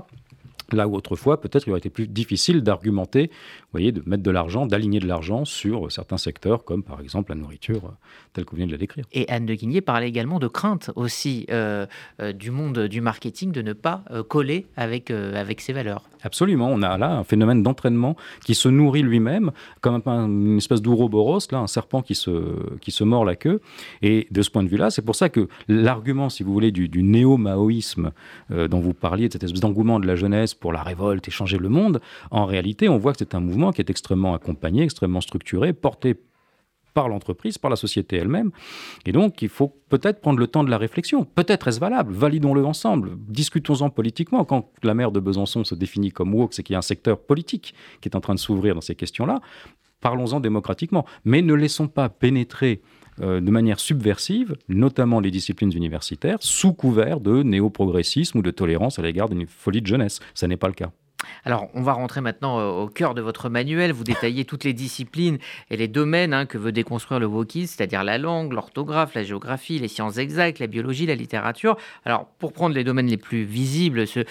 Là 0.72 0.88
où 0.88 0.94
autrefois, 0.94 1.40
peut-être, 1.40 1.66
il 1.66 1.70
aurait 1.70 1.78
été 1.78 1.90
plus 1.90 2.08
difficile 2.08 2.62
d'argumenter, 2.62 3.30
de 3.74 4.02
mettre 4.06 4.22
de 4.22 4.30
l'argent, 4.30 4.66
d'aligner 4.66 5.00
de 5.00 5.06
l'argent 5.06 5.44
sur 5.44 5.90
certains 5.92 6.16
secteurs, 6.16 6.64
comme 6.64 6.82
par 6.82 7.00
exemple 7.00 7.32
la 7.32 7.36
nourriture, 7.36 7.92
euh, 8.32 8.36
telle 8.42 8.44
que 8.44 8.50
vous 8.50 8.56
venez 8.56 8.66
de 8.66 8.72
la 8.72 8.78
décrire. 8.78 9.04
Et 9.12 9.28
Anne 9.28 9.46
de 9.46 9.54
Guigné 9.54 9.80
parlait 9.80 10.08
également 10.08 10.38
de 10.38 10.48
crainte 10.48 10.90
aussi 10.96 11.46
euh, 11.50 11.86
euh, 12.20 12.32
du 12.32 12.50
monde 12.50 12.86
du 12.88 13.00
marketing 13.00 13.52
de 13.52 13.62
ne 13.62 13.72
pas 13.72 14.02
coller 14.28 14.66
avec, 14.76 15.10
avec 15.10 15.60
ses 15.60 15.72
valeurs. 15.72 16.02
Absolument, 16.22 16.68
on 16.68 16.82
a 16.82 16.96
là 16.98 17.10
un 17.10 17.24
phénomène 17.24 17.62
d'entraînement 17.62 18.16
qui 18.44 18.54
se 18.54 18.68
nourrit 18.68 19.02
lui-même, 19.02 19.50
comme 19.80 20.00
un, 20.06 20.26
une 20.26 20.58
espèce 20.58 20.80
d'ouroboros, 20.80 21.40
là, 21.50 21.58
un 21.58 21.66
serpent 21.66 22.02
qui 22.02 22.14
se, 22.14 22.78
qui 22.78 22.90
se 22.90 23.02
mord 23.04 23.24
la 23.24 23.36
queue. 23.36 23.60
Et 24.02 24.28
de 24.30 24.42
ce 24.42 24.50
point 24.50 24.62
de 24.62 24.68
vue-là, 24.68 24.90
c'est 24.90 25.02
pour 25.02 25.16
ça 25.16 25.28
que 25.28 25.48
l'argument, 25.68 26.28
si 26.28 26.42
vous 26.42 26.52
voulez, 26.52 26.70
du, 26.70 26.88
du 26.88 27.02
néo-maoïsme 27.02 28.12
dont 28.50 28.80
vous 28.80 28.94
parliez, 28.94 29.28
de 29.28 29.32
cette 29.32 29.42
espèce 29.44 29.60
d'engouement 29.60 29.98
de 30.00 30.06
la 30.06 30.16
jeunesse 30.16 30.54
pour 30.54 30.72
la 30.72 30.82
révolte 30.82 31.26
et 31.26 31.30
changer 31.30 31.58
le 31.58 31.68
monde, 31.68 32.00
en 32.30 32.46
réalité, 32.46 32.88
on 32.88 32.98
voit 32.98 33.12
que 33.12 33.18
c'est 33.18 33.34
un 33.34 33.40
mouvement 33.40 33.72
qui 33.72 33.80
est 33.80 33.90
extrêmement 33.90 34.34
accompagné, 34.34 34.84
extrêmement 34.84 35.20
structuré, 35.20 35.72
porté 35.72 36.16
par 36.94 37.08
l'entreprise, 37.08 37.58
par 37.58 37.70
la 37.70 37.76
société 37.76 38.16
elle-même. 38.16 38.50
Et 39.06 39.12
donc, 39.12 39.42
il 39.42 39.48
faut 39.48 39.76
peut-être 39.88 40.20
prendre 40.20 40.38
le 40.38 40.46
temps 40.46 40.64
de 40.64 40.70
la 40.70 40.78
réflexion. 40.78 41.24
Peut-être 41.24 41.68
est-ce 41.68 41.80
valable, 41.80 42.12
validons-le 42.12 42.64
ensemble, 42.64 43.12
discutons-en 43.28 43.90
politiquement. 43.90 44.44
Quand 44.44 44.70
la 44.82 44.94
maire 44.94 45.12
de 45.12 45.20
Besançon 45.20 45.64
se 45.64 45.74
définit 45.74 46.10
comme 46.10 46.34
woke, 46.34 46.54
c'est 46.54 46.62
qu'il 46.62 46.74
y 46.74 46.76
a 46.76 46.78
un 46.78 46.82
secteur 46.82 47.18
politique 47.20 47.74
qui 48.00 48.08
est 48.08 48.16
en 48.16 48.20
train 48.20 48.34
de 48.34 48.40
s'ouvrir 48.40 48.74
dans 48.74 48.80
ces 48.80 48.94
questions-là. 48.94 49.40
Parlons-en 50.00 50.40
démocratiquement. 50.40 51.06
Mais 51.24 51.42
ne 51.42 51.54
laissons 51.54 51.88
pas 51.88 52.08
pénétrer 52.08 52.82
euh, 53.20 53.40
de 53.40 53.50
manière 53.50 53.78
subversive, 53.78 54.56
notamment 54.68 55.20
les 55.20 55.30
disciplines 55.30 55.72
universitaires, 55.74 56.38
sous 56.40 56.72
couvert 56.72 57.20
de 57.20 57.42
néo-progressisme 57.42 58.38
ou 58.38 58.42
de 58.42 58.50
tolérance 58.50 58.98
à 58.98 59.02
l'égard 59.02 59.28
d'une 59.28 59.46
folie 59.46 59.82
de 59.82 59.86
jeunesse. 59.86 60.20
Ce 60.34 60.46
n'est 60.46 60.56
pas 60.56 60.68
le 60.68 60.74
cas. 60.74 60.92
Alors, 61.44 61.68
on 61.74 61.82
va 61.82 61.92
rentrer 61.92 62.20
maintenant 62.20 62.58
euh, 62.58 62.84
au 62.84 62.88
cœur 62.88 63.14
de 63.14 63.20
votre 63.20 63.48
manuel. 63.48 63.92
Vous 63.92 64.04
détaillez 64.04 64.44
toutes 64.44 64.64
les 64.64 64.72
disciplines 64.72 65.38
et 65.70 65.76
les 65.76 65.88
domaines 65.88 66.34
hein, 66.34 66.46
que 66.46 66.58
veut 66.58 66.72
déconstruire 66.72 67.20
le 67.20 67.26
wokisme, 67.26 67.74
c'est-à-dire 67.76 68.04
la 68.04 68.18
langue, 68.18 68.52
l'orthographe, 68.52 69.14
la 69.14 69.22
géographie, 69.22 69.78
les 69.78 69.88
sciences 69.88 70.18
exactes, 70.18 70.58
la 70.58 70.66
biologie, 70.66 71.06
la 71.06 71.14
littérature. 71.14 71.76
Alors, 72.04 72.26
pour 72.38 72.52
prendre 72.52 72.74
les 72.74 72.84
domaines 72.84 73.08
les 73.08 73.16
plus 73.16 73.44
visibles, 73.44 74.06
ceux, 74.06 74.24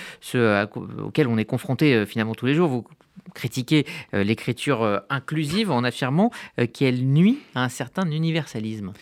auxquels 1.03 1.27
on 1.27 1.37
est 1.37 1.45
confronté 1.45 1.93
euh, 1.93 2.05
finalement 2.05 2.35
tous 2.35 2.45
les 2.45 2.53
jours, 2.53 2.69
vous 2.69 2.85
critiquez 3.33 3.85
euh, 4.13 4.23
l'écriture 4.23 5.01
inclusive 5.09 5.71
en 5.71 5.83
affirmant 5.83 6.31
qu'elle 6.73 7.05
nuit 7.05 7.39
à 7.55 7.63
un 7.63 7.69
certain 7.69 8.09
universalisme. 8.09 8.93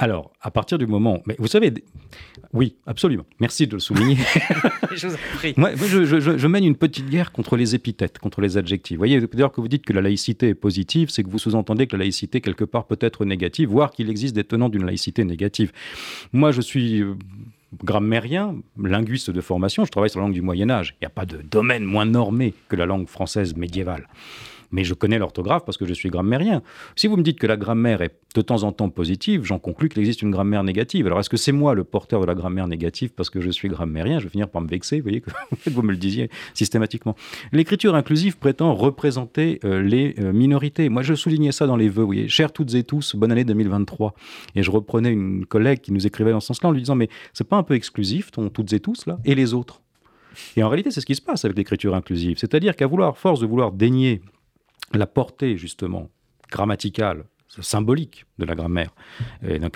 Alors, 0.00 0.32
à 0.40 0.50
partir 0.50 0.78
du 0.78 0.86
moment. 0.86 1.22
Mais 1.26 1.36
vous 1.38 1.46
savez, 1.46 1.74
oui, 2.54 2.76
absolument. 2.86 3.26
Merci 3.38 3.66
de 3.66 3.74
le 3.74 3.80
souligner. 3.80 4.16
je 4.96 5.08
vous 5.08 5.16
prie. 5.34 5.52
Moi, 5.58 5.74
je, 5.74 6.46
mène 6.46 6.64
une 6.64 6.74
petite 6.74 7.10
guerre 7.10 7.32
contre 7.32 7.54
les 7.54 7.74
épithètes, 7.74 8.18
contre 8.18 8.40
les 8.40 8.56
adjectifs. 8.56 8.96
Vous 8.96 9.00
voyez, 9.00 9.20
d'ailleurs, 9.20 9.52
que 9.52 9.60
vous 9.60 9.68
dites 9.68 9.84
que 9.84 9.92
la 9.92 10.00
laïcité 10.00 10.48
est 10.48 10.54
positive, 10.54 11.10
c'est 11.10 11.22
que 11.22 11.28
vous 11.28 11.38
sous-entendez 11.38 11.86
que 11.86 11.96
la 11.96 12.04
laïcité, 12.04 12.40
quelque 12.40 12.64
part, 12.64 12.86
peut 12.86 12.96
être 13.02 13.26
négative, 13.26 13.68
voire 13.68 13.90
qu'il 13.90 14.08
existe 14.08 14.34
des 14.34 14.44
tenants 14.44 14.70
d'une 14.70 14.86
laïcité 14.86 15.22
négative. 15.22 15.70
Moi, 16.32 16.50
je 16.50 16.62
suis 16.62 17.02
euh, 17.02 17.14
grammairien, 17.84 18.56
linguiste 18.82 19.30
de 19.30 19.40
formation, 19.42 19.84
je 19.84 19.90
travaille 19.90 20.08
sur 20.08 20.20
la 20.20 20.26
langue 20.26 20.34
du 20.34 20.42
Moyen 20.42 20.70
Âge. 20.70 20.94
Il 20.94 21.04
n'y 21.04 21.08
a 21.08 21.10
pas 21.10 21.26
de 21.26 21.42
domaine 21.42 21.84
moins 21.84 22.06
normé 22.06 22.54
que 22.70 22.76
la 22.76 22.86
langue 22.86 23.06
française 23.06 23.54
médiévale. 23.54 24.08
Mais 24.70 24.84
je 24.84 24.94
connais 24.94 25.18
l'orthographe 25.18 25.64
parce 25.64 25.76
que 25.76 25.86
je 25.86 25.94
suis 25.94 26.10
grammairien. 26.10 26.62
Si 26.96 27.06
vous 27.06 27.16
me 27.16 27.22
dites 27.22 27.38
que 27.38 27.46
la 27.46 27.56
grammaire 27.56 28.02
est 28.02 28.14
de 28.34 28.42
temps 28.42 28.62
en 28.62 28.72
temps 28.72 28.88
positive, 28.88 29.44
j'en 29.44 29.58
conclus 29.58 29.88
qu'il 29.88 30.00
existe 30.00 30.22
une 30.22 30.30
grammaire 30.30 30.62
négative. 30.62 31.06
Alors 31.06 31.18
est-ce 31.20 31.30
que 31.30 31.36
c'est 31.36 31.52
moi 31.52 31.74
le 31.74 31.84
porteur 31.84 32.20
de 32.20 32.26
la 32.26 32.34
grammaire 32.34 32.68
négative 32.68 33.10
parce 33.14 33.30
que 33.30 33.40
je 33.40 33.50
suis 33.50 33.68
grammairien? 33.68 34.18
Je 34.18 34.24
vais 34.24 34.30
finir 34.30 34.48
par 34.48 34.62
me 34.62 34.68
vexer, 34.68 34.98
vous 34.98 35.02
voyez, 35.02 35.20
que 35.20 35.30
vous 35.70 35.82
me 35.82 35.90
le 35.90 35.96
disiez 35.96 36.30
systématiquement. 36.54 37.16
L'écriture 37.52 37.94
inclusive 37.94 38.38
prétend 38.38 38.74
représenter 38.74 39.60
euh, 39.64 39.82
les 39.82 40.14
euh, 40.18 40.32
minorités. 40.32 40.88
Moi, 40.88 41.02
je 41.02 41.14
soulignais 41.14 41.52
ça 41.52 41.66
dans 41.66 41.76
les 41.76 41.88
vœux, 41.88 42.02
vous 42.02 42.06
voyez. 42.06 42.28
Chers 42.28 42.52
toutes 42.52 42.74
et 42.74 42.84
tous, 42.84 43.16
bonne 43.16 43.32
année 43.32 43.44
2023. 43.44 44.14
Et 44.54 44.62
je 44.62 44.70
reprenais 44.70 45.10
une 45.12 45.46
collègue 45.46 45.80
qui 45.80 45.92
nous 45.92 46.06
écrivait 46.06 46.32
dans 46.32 46.40
ce 46.40 46.48
sens-là 46.48 46.68
en 46.68 46.72
lui 46.72 46.80
disant, 46.80 46.94
mais 46.94 47.08
c'est 47.32 47.48
pas 47.48 47.56
un 47.56 47.62
peu 47.62 47.74
exclusif, 47.74 48.30
ton 48.30 48.48
toutes 48.48 48.72
et 48.72 48.80
tous, 48.80 49.06
là 49.06 49.18
Et 49.24 49.34
les 49.34 49.54
autres? 49.54 49.82
Et 50.56 50.62
en 50.62 50.68
réalité, 50.68 50.90
c'est 50.90 51.00
ce 51.00 51.06
qui 51.06 51.14
se 51.14 51.22
passe 51.22 51.44
avec 51.44 51.56
l'écriture 51.56 51.94
inclusive. 51.94 52.38
C'est-à-dire 52.38 52.76
qu'à 52.76 52.86
vouloir, 52.86 53.16
force 53.16 53.40
de 53.40 53.46
vouloir 53.46 53.72
dénier 53.72 54.22
la 54.92 55.06
portée, 55.06 55.56
justement, 55.56 56.10
grammaticale, 56.50 57.24
symbolique 57.60 58.26
de 58.38 58.44
la 58.44 58.54
grammaire, 58.54 58.94
et 59.46 59.56
une 59.56 59.68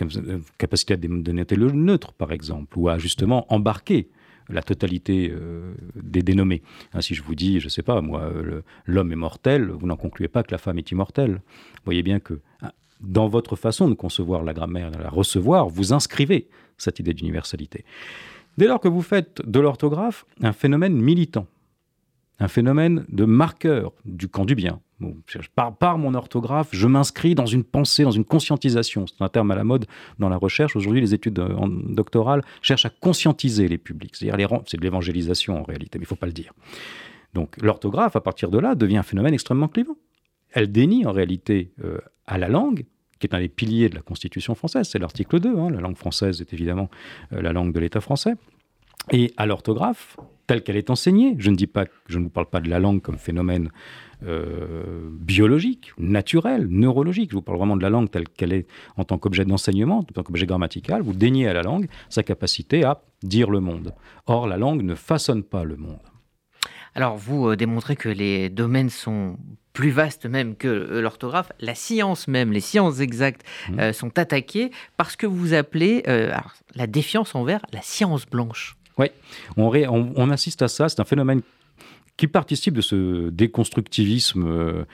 capacité 0.58 0.94
à 0.94 0.96
dénoter 0.96 1.56
le 1.56 1.72
neutre, 1.72 2.12
par 2.12 2.32
exemple, 2.32 2.78
ou 2.78 2.88
à 2.88 2.98
justement 2.98 3.52
embarquer 3.52 4.08
la 4.48 4.62
totalité 4.62 5.32
euh, 5.32 5.74
des 5.96 6.22
dénommés. 6.22 6.62
Hein, 6.92 7.00
si 7.00 7.14
je 7.14 7.22
vous 7.22 7.34
dis, 7.34 7.60
je 7.60 7.66
ne 7.66 7.70
sais 7.70 7.82
pas, 7.82 8.00
moi, 8.00 8.30
l'homme 8.86 9.10
est 9.10 9.16
mortel, 9.16 9.70
vous 9.70 9.86
n'en 9.86 9.96
concluez 9.96 10.28
pas 10.28 10.42
que 10.42 10.52
la 10.52 10.58
femme 10.58 10.78
est 10.78 10.90
immortelle. 10.90 11.32
Vous 11.32 11.84
voyez 11.86 12.02
bien 12.02 12.20
que 12.20 12.40
hein, 12.60 12.70
dans 13.00 13.26
votre 13.28 13.56
façon 13.56 13.88
de 13.88 13.94
concevoir 13.94 14.42
la 14.42 14.52
grammaire, 14.52 14.90
de 14.90 14.98
la 14.98 15.08
recevoir, 15.08 15.68
vous 15.68 15.92
inscrivez 15.92 16.48
cette 16.76 16.98
idée 16.98 17.14
d'universalité. 17.14 17.84
Dès 18.58 18.66
lors 18.66 18.80
que 18.80 18.88
vous 18.88 19.02
faites 19.02 19.42
de 19.44 19.60
l'orthographe 19.60 20.26
un 20.42 20.52
phénomène 20.52 20.94
militant, 20.94 21.46
un 22.40 22.48
phénomène 22.48 23.04
de 23.08 23.24
marqueur 23.24 23.92
du 24.04 24.28
camp 24.28 24.44
du 24.44 24.54
bien, 24.54 24.80
par, 25.78 25.98
mon 25.98 26.14
orthographe, 26.14 26.68
je 26.72 26.86
m'inscris 26.86 27.34
dans 27.34 27.46
une 27.46 27.64
pensée, 27.64 28.04
dans 28.04 28.10
une 28.10 28.24
conscientisation. 28.24 29.06
C'est 29.06 29.22
un 29.22 29.28
terme 29.28 29.50
à 29.50 29.56
la 29.56 29.64
mode 29.64 29.86
dans 30.18 30.28
la 30.28 30.36
recherche. 30.36 30.76
Aujourd'hui, 30.76 31.00
les 31.00 31.14
études 31.14 31.38
euh, 31.38 31.66
doctorales 31.88 32.42
cherchent 32.62 32.86
à 32.86 32.90
conscientiser 32.90 33.68
les 33.68 33.78
publics. 33.78 34.14
C'est 34.16 34.26
de 34.30 34.82
l'évangélisation 34.82 35.60
en 35.60 35.62
réalité, 35.62 35.98
mais 35.98 36.04
il 36.04 36.06
ne 36.06 36.08
faut 36.08 36.16
pas 36.16 36.26
le 36.26 36.32
dire. 36.32 36.52
Donc, 37.34 37.56
l'orthographe, 37.60 38.16
à 38.16 38.20
partir 38.20 38.50
de 38.50 38.58
là, 38.58 38.74
devient 38.74 38.98
un 38.98 39.02
phénomène 39.02 39.34
extrêmement 39.34 39.68
clivant. 39.68 39.96
Elle 40.52 40.70
dénie 40.70 41.04
en 41.06 41.12
réalité 41.12 41.72
euh, 41.82 41.98
à 42.26 42.38
la 42.38 42.48
langue 42.48 42.84
qui 43.18 43.26
est 43.26 43.34
un 43.34 43.40
des 43.40 43.48
piliers 43.48 43.88
de 43.88 43.94
la 43.94 44.02
Constitution 44.02 44.54
française, 44.54 44.88
c'est 44.90 44.98
l'article 44.98 45.40
2. 45.40 45.56
Hein. 45.56 45.70
la 45.70 45.80
langue 45.80 45.96
française 45.96 46.40
est 46.40 46.52
évidemment 46.52 46.90
euh, 47.32 47.40
la 47.40 47.52
langue 47.52 47.72
de 47.72 47.80
l'État 47.80 48.00
français. 48.00 48.34
Et 49.10 49.32
à 49.36 49.46
l'orthographe, 49.46 50.16
telle 50.46 50.62
qu'elle 50.62 50.76
est 50.76 50.90
enseignée, 50.90 51.36
je 51.38 51.50
ne 51.50 51.56
dis 51.56 51.66
pas, 51.66 51.84
je 52.08 52.18
ne 52.18 52.24
vous 52.24 52.30
parle 52.30 52.46
pas 52.46 52.60
de 52.60 52.68
la 52.68 52.78
langue 52.78 53.02
comme 53.02 53.18
phénomène 53.18 53.70
euh, 54.26 55.10
biologique, 55.10 55.92
naturel, 55.98 56.66
neurologique. 56.68 57.30
Je 57.30 57.36
vous 57.36 57.42
parle 57.42 57.58
vraiment 57.58 57.76
de 57.76 57.82
la 57.82 57.90
langue 57.90 58.10
telle 58.10 58.28
qu'elle 58.28 58.52
est 58.52 58.66
en 58.96 59.04
tant 59.04 59.18
qu'objet 59.18 59.44
d'enseignement, 59.44 59.98
en 59.98 60.02
tant 60.02 60.22
qu'objet 60.22 60.46
grammatical. 60.46 61.02
Vous 61.02 61.12
déniez 61.12 61.48
à 61.48 61.52
la 61.52 61.62
langue 61.62 61.88
sa 62.08 62.22
capacité 62.22 62.84
à 62.84 63.02
dire 63.22 63.50
le 63.50 63.60
monde. 63.60 63.94
Or, 64.26 64.46
la 64.46 64.56
langue 64.56 64.82
ne 64.82 64.94
façonne 64.94 65.42
pas 65.42 65.64
le 65.64 65.76
monde. 65.76 65.98
Alors, 66.94 67.16
vous 67.16 67.50
euh, 67.50 67.56
démontrez 67.56 67.96
que 67.96 68.08
les 68.08 68.48
domaines 68.48 68.90
sont 68.90 69.36
plus 69.72 69.90
vastes 69.90 70.26
même 70.26 70.56
que 70.56 70.68
euh, 70.68 71.00
l'orthographe. 71.02 71.52
La 71.60 71.74
science 71.74 72.28
même, 72.28 72.52
les 72.52 72.60
sciences 72.60 73.00
exactes 73.00 73.44
mmh. 73.68 73.92
sont 73.92 74.18
attaquées 74.18 74.70
parce 74.96 75.16
que 75.16 75.26
vous 75.26 75.52
appelez 75.52 76.02
la 76.06 76.86
défiance 76.86 77.34
envers 77.34 77.60
la 77.72 77.82
science 77.82 78.26
blanche. 78.26 78.76
Oui, 78.98 79.06
on, 79.56 80.30
assiste 80.30 80.62
à 80.62 80.68
ça. 80.68 80.88
C'est 80.88 81.00
un 81.00 81.04
phénomène 81.04 81.42
qui 82.16 82.28
participe 82.28 82.74
de 82.74 82.80
ce 82.80 83.28
déconstructivisme 83.30 84.44
euh, 84.46 84.84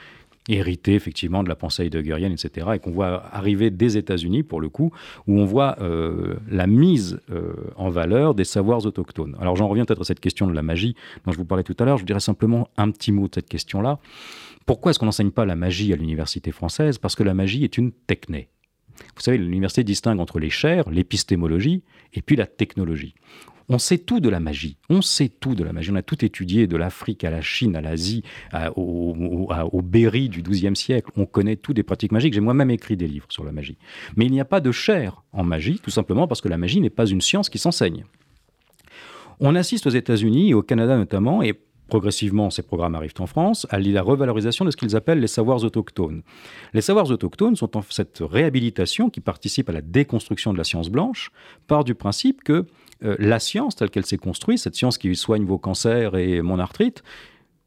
hérité 0.49 0.95
effectivement 0.95 1.43
de 1.43 1.49
la 1.49 1.55
pensée 1.55 1.85
heideggerienne, 1.85 2.33
etc., 2.33 2.69
et 2.75 2.79
qu'on 2.79 2.91
voit 2.91 3.25
arriver 3.33 3.71
des 3.71 3.97
États-Unis, 3.97 4.43
pour 4.43 4.61
le 4.61 4.69
coup, 4.69 4.91
où 5.27 5.39
on 5.39 5.45
voit 5.45 5.77
euh, 5.81 6.37
la 6.51 6.67
mise 6.67 7.21
euh, 7.31 7.53
en 7.77 7.91
valeur 7.91 8.35
des 8.35 8.45
savoirs 8.45 8.85
autochtones. 8.87 9.37
Alors 9.41 9.57
j'en 9.57 9.69
reviens 9.69 9.85
peut-être 9.85 10.01
à 10.01 10.05
cette 10.05 10.21
question 10.21 10.47
de 10.47 10.55
la 10.55 10.63
magie 10.63 10.97
dont 11.25 11.33
je 11.33 11.37
vous 11.37 11.45
parlais 11.45 11.63
tout 11.63 11.77
à 11.79 11.85
l'heure, 11.85 11.99
je 11.99 12.05
dirais 12.05 12.21
simplement 12.21 12.69
un 12.77 12.91
petit 12.91 13.13
mot 13.13 13.29
de 13.29 13.35
cette 13.35 13.49
question-là. 13.49 13.99
Pourquoi 14.67 14.91
est-ce 14.91 14.99
qu'on 14.99 15.07
n'enseigne 15.07 15.31
pas 15.31 15.45
la 15.45 15.57
magie 15.57 15.93
à 15.93 15.97
l'université 15.97 16.53
française? 16.53 16.99
Parce 16.99 17.17
que 17.17 17.23
la 17.23 17.35
magie 17.35 17.65
est 17.65 17.77
une 17.77 17.93
techné. 17.93 18.49
Vous 19.17 19.23
savez, 19.23 19.39
l'université 19.39 19.83
distingue 19.83 20.21
entre 20.21 20.39
les 20.39 20.51
chaires, 20.51 20.89
l'épistémologie, 20.91 21.83
et 22.13 22.23
puis 22.23 22.37
la 22.37 22.47
technologie. 22.47 23.15
On 23.73 23.79
sait 23.79 23.99
tout 23.99 24.19
de 24.19 24.29
la 24.29 24.41
magie. 24.41 24.77
On 24.89 25.01
sait 25.01 25.29
tout 25.29 25.55
de 25.55 25.63
la 25.63 25.73
magie. 25.73 25.93
On 25.93 25.95
a 25.95 26.03
tout 26.03 26.25
étudié, 26.25 26.67
de 26.67 26.77
l'Afrique 26.77 27.23
à 27.23 27.31
la 27.31 27.41
Chine, 27.41 27.77
à 27.77 27.81
l'Asie, 27.81 28.25
au, 28.75 29.81
Berry 29.85 30.29
du 30.29 30.43
XIIe 30.43 30.75
siècle. 30.75 31.09
On 31.17 31.25
connaît 31.25 31.55
tout 31.55 31.73
des 31.73 31.85
pratiques 31.85 32.11
magiques. 32.11 32.35
J'ai 32.35 32.41
moi-même 32.41 32.73
écrit 32.73 32.97
des 32.97 33.07
livres 33.07 33.29
sur 33.29 33.45
la 33.45 33.53
magie. 33.53 33.79
Mais 34.17 34.27
il 34.27 34.33
n'y 34.33 34.41
a 34.41 34.45
pas 34.45 34.61
de 34.61 34.73
chair 34.73 35.23
en 35.33 35.45
magie, 35.45 35.79
tout 35.79 35.91
simplement 35.91 36.27
parce 36.27 36.41
que 36.41 36.49
la 36.49 36.59
magie 36.59 36.81
n'est 36.81 36.91
pas 36.91 37.07
une 37.07 37.21
science 37.21 37.49
qui 37.49 37.59
s'enseigne. 37.59 38.05
On 39.39 39.55
assiste 39.55 39.87
aux 39.87 39.91
États-Unis 39.91 40.51
et 40.51 40.55
au 40.55 40.63
Canada 40.63 40.97
notamment, 40.97 41.41
et 41.41 41.55
progressivement, 41.87 42.51
ces 42.51 42.63
programmes 42.63 42.97
arrivent 42.97 43.15
en 43.21 43.27
France, 43.27 43.69
à 43.71 43.79
la 43.79 44.03
revalorisation 44.03 44.65
de 44.65 44.73
ce 44.73 44.77
qu'ils 44.77 44.97
appellent 44.97 45.21
les 45.21 45.29
savoirs 45.29 45.63
autochtones. 45.63 46.23
Les 46.75 46.81
savoirs 46.81 47.09
autochtones 47.09 47.55
sont 47.55 47.77
en 47.77 47.83
cette 47.89 48.19
réhabilitation 48.21 49.11
qui 49.11 49.21
participe 49.21 49.69
à 49.69 49.73
la 49.73 49.81
déconstruction 49.81 50.53
de 50.53 50.59
la 50.59 50.65
science 50.65 50.89
blanche, 50.89 51.31
par 51.69 51.85
du 51.85 51.95
principe 51.95 52.43
que 52.43 52.67
euh, 53.05 53.17
la 53.19 53.39
science 53.39 53.77
telle 53.77 53.91
qu'elle 53.91 54.07
s'est 54.07 54.19
construite, 54.19 54.59
cette 54.59 54.75
science 54.75 54.99
qui 54.99 55.15
soigne 55.17 55.45
vos 55.45 55.59
cancers 55.59 56.17
et 56.17 56.43
mon 56.43 56.59
arthrite, 56.59 57.03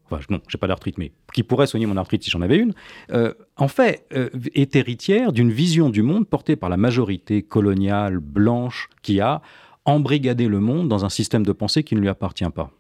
enfin 0.10 0.24
non, 0.30 0.42
j'ai 0.48 0.58
pas 0.58 0.68
d'arthrite, 0.68 0.98
mais 0.98 1.12
qui 1.34 1.44
pourrait 1.44 1.68
soigner 1.68 1.86
mon 1.86 1.98
arthrite 1.98 2.24
si 2.24 2.30
j'en 2.30 2.42
avais 2.42 2.58
une, 2.58 2.74
euh, 3.12 3.34
en 3.58 3.68
fait, 3.68 4.06
euh, 4.14 4.30
est 4.54 4.76
héritière 4.76 5.32
d'une 5.32 5.52
vision 5.52 5.90
du 5.90 6.04
monde 6.04 6.28
portée 6.28 6.56
par 6.56 6.70
la 6.70 6.78
majorité 6.78 7.42
coloniale 7.42 8.20
blanche 8.20 8.90
qui 9.02 9.20
a 9.22 9.42
embrigadé 9.86 10.48
le 10.48 10.60
monde 10.60 10.88
dans 10.88 11.06
un 11.06 11.10
système 11.10 11.46
de 11.46 11.52
pensée 11.52 11.84
qui 11.84 11.96
ne 11.96 12.00
lui 12.00 12.10
appartient 12.10 12.50
pas. 12.54 12.72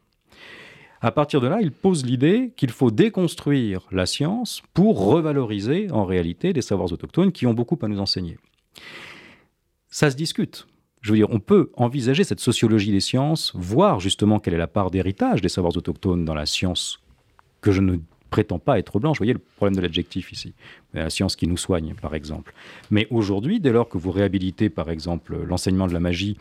À 1.01 1.11
partir 1.11 1.41
de 1.41 1.47
là, 1.47 1.59
il 1.61 1.71
pose 1.71 2.05
l'idée 2.05 2.53
qu'il 2.55 2.71
faut 2.71 2.89
déconstruire 2.89 3.81
la 3.91 4.05
science 4.05 4.61
pour 4.73 5.05
revaloriser 5.05 5.91
en 5.91 6.05
réalité 6.05 6.53
des 6.53 6.61
savoirs 6.61 6.93
autochtones 6.93 7.33
qui 7.33 7.45
ont 7.45 7.53
beaucoup 7.53 7.77
à 7.81 7.89
nous 7.89 7.99
enseigner. 7.99 8.37
Ça 9.89 10.09
se 10.09 10.15
discute. 10.15 10.65
Je 11.03 11.11
veux 11.11 11.17
dire, 11.17 11.29
on 11.29 11.39
peut 11.39 11.69
envisager 11.75 12.23
cette 12.23 12.39
sociologie 12.39 12.91
des 12.91 13.01
sciences, 13.01 13.51
voir 13.55 13.99
justement 13.99 14.39
quelle 14.39 14.53
est 14.53 14.57
la 14.57 14.67
part 14.67 14.89
d'héritage 14.89 15.41
des 15.41 15.49
savoirs 15.49 15.75
autochtones 15.75 16.23
dans 16.23 16.33
la 16.33 16.45
science 16.45 17.01
que 17.61 17.71
je 17.71 17.81
ne 17.81 17.97
prétends 18.29 18.57
pas 18.57 18.79
être 18.79 18.99
blanche. 18.99 19.17
Vous 19.17 19.23
voyez 19.23 19.33
le 19.33 19.39
problème 19.39 19.75
de 19.75 19.81
l'adjectif 19.81 20.31
ici. 20.31 20.53
La 20.93 21.09
science 21.09 21.35
qui 21.35 21.45
nous 21.45 21.57
soigne, 21.57 21.93
par 22.01 22.15
exemple. 22.15 22.53
Mais 22.89 23.05
aujourd'hui, 23.11 23.59
dès 23.59 23.71
lors 23.71 23.89
que 23.89 23.97
vous 23.97 24.11
réhabilitez, 24.11 24.69
par 24.69 24.89
exemple, 24.89 25.43
l'enseignement 25.43 25.87
de 25.87 25.93
la 25.93 25.99
magie, 25.99 26.37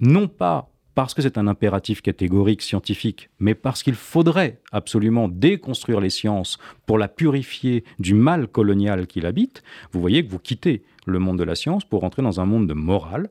non 0.00 0.26
pas 0.26 0.68
parce 0.96 1.12
que 1.14 1.22
c'est 1.22 1.36
un 1.36 1.46
impératif 1.46 2.00
catégorique 2.00 2.62
scientifique, 2.62 3.28
mais 3.38 3.54
parce 3.54 3.82
qu'il 3.82 3.94
faudrait 3.94 4.60
absolument 4.72 5.28
déconstruire 5.28 6.00
les 6.00 6.10
sciences 6.10 6.58
pour 6.86 6.96
la 6.98 7.06
purifier 7.06 7.84
du 7.98 8.14
mal 8.14 8.48
colonial 8.48 9.06
qui 9.06 9.20
l'habite, 9.20 9.62
vous 9.92 10.00
voyez 10.00 10.24
que 10.24 10.30
vous 10.30 10.38
quittez 10.38 10.82
le 11.04 11.18
monde 11.18 11.38
de 11.38 11.44
la 11.44 11.54
science 11.54 11.84
pour 11.84 12.02
entrer 12.02 12.22
dans 12.22 12.40
un 12.40 12.46
monde 12.46 12.66
de 12.66 12.72
morale, 12.72 13.28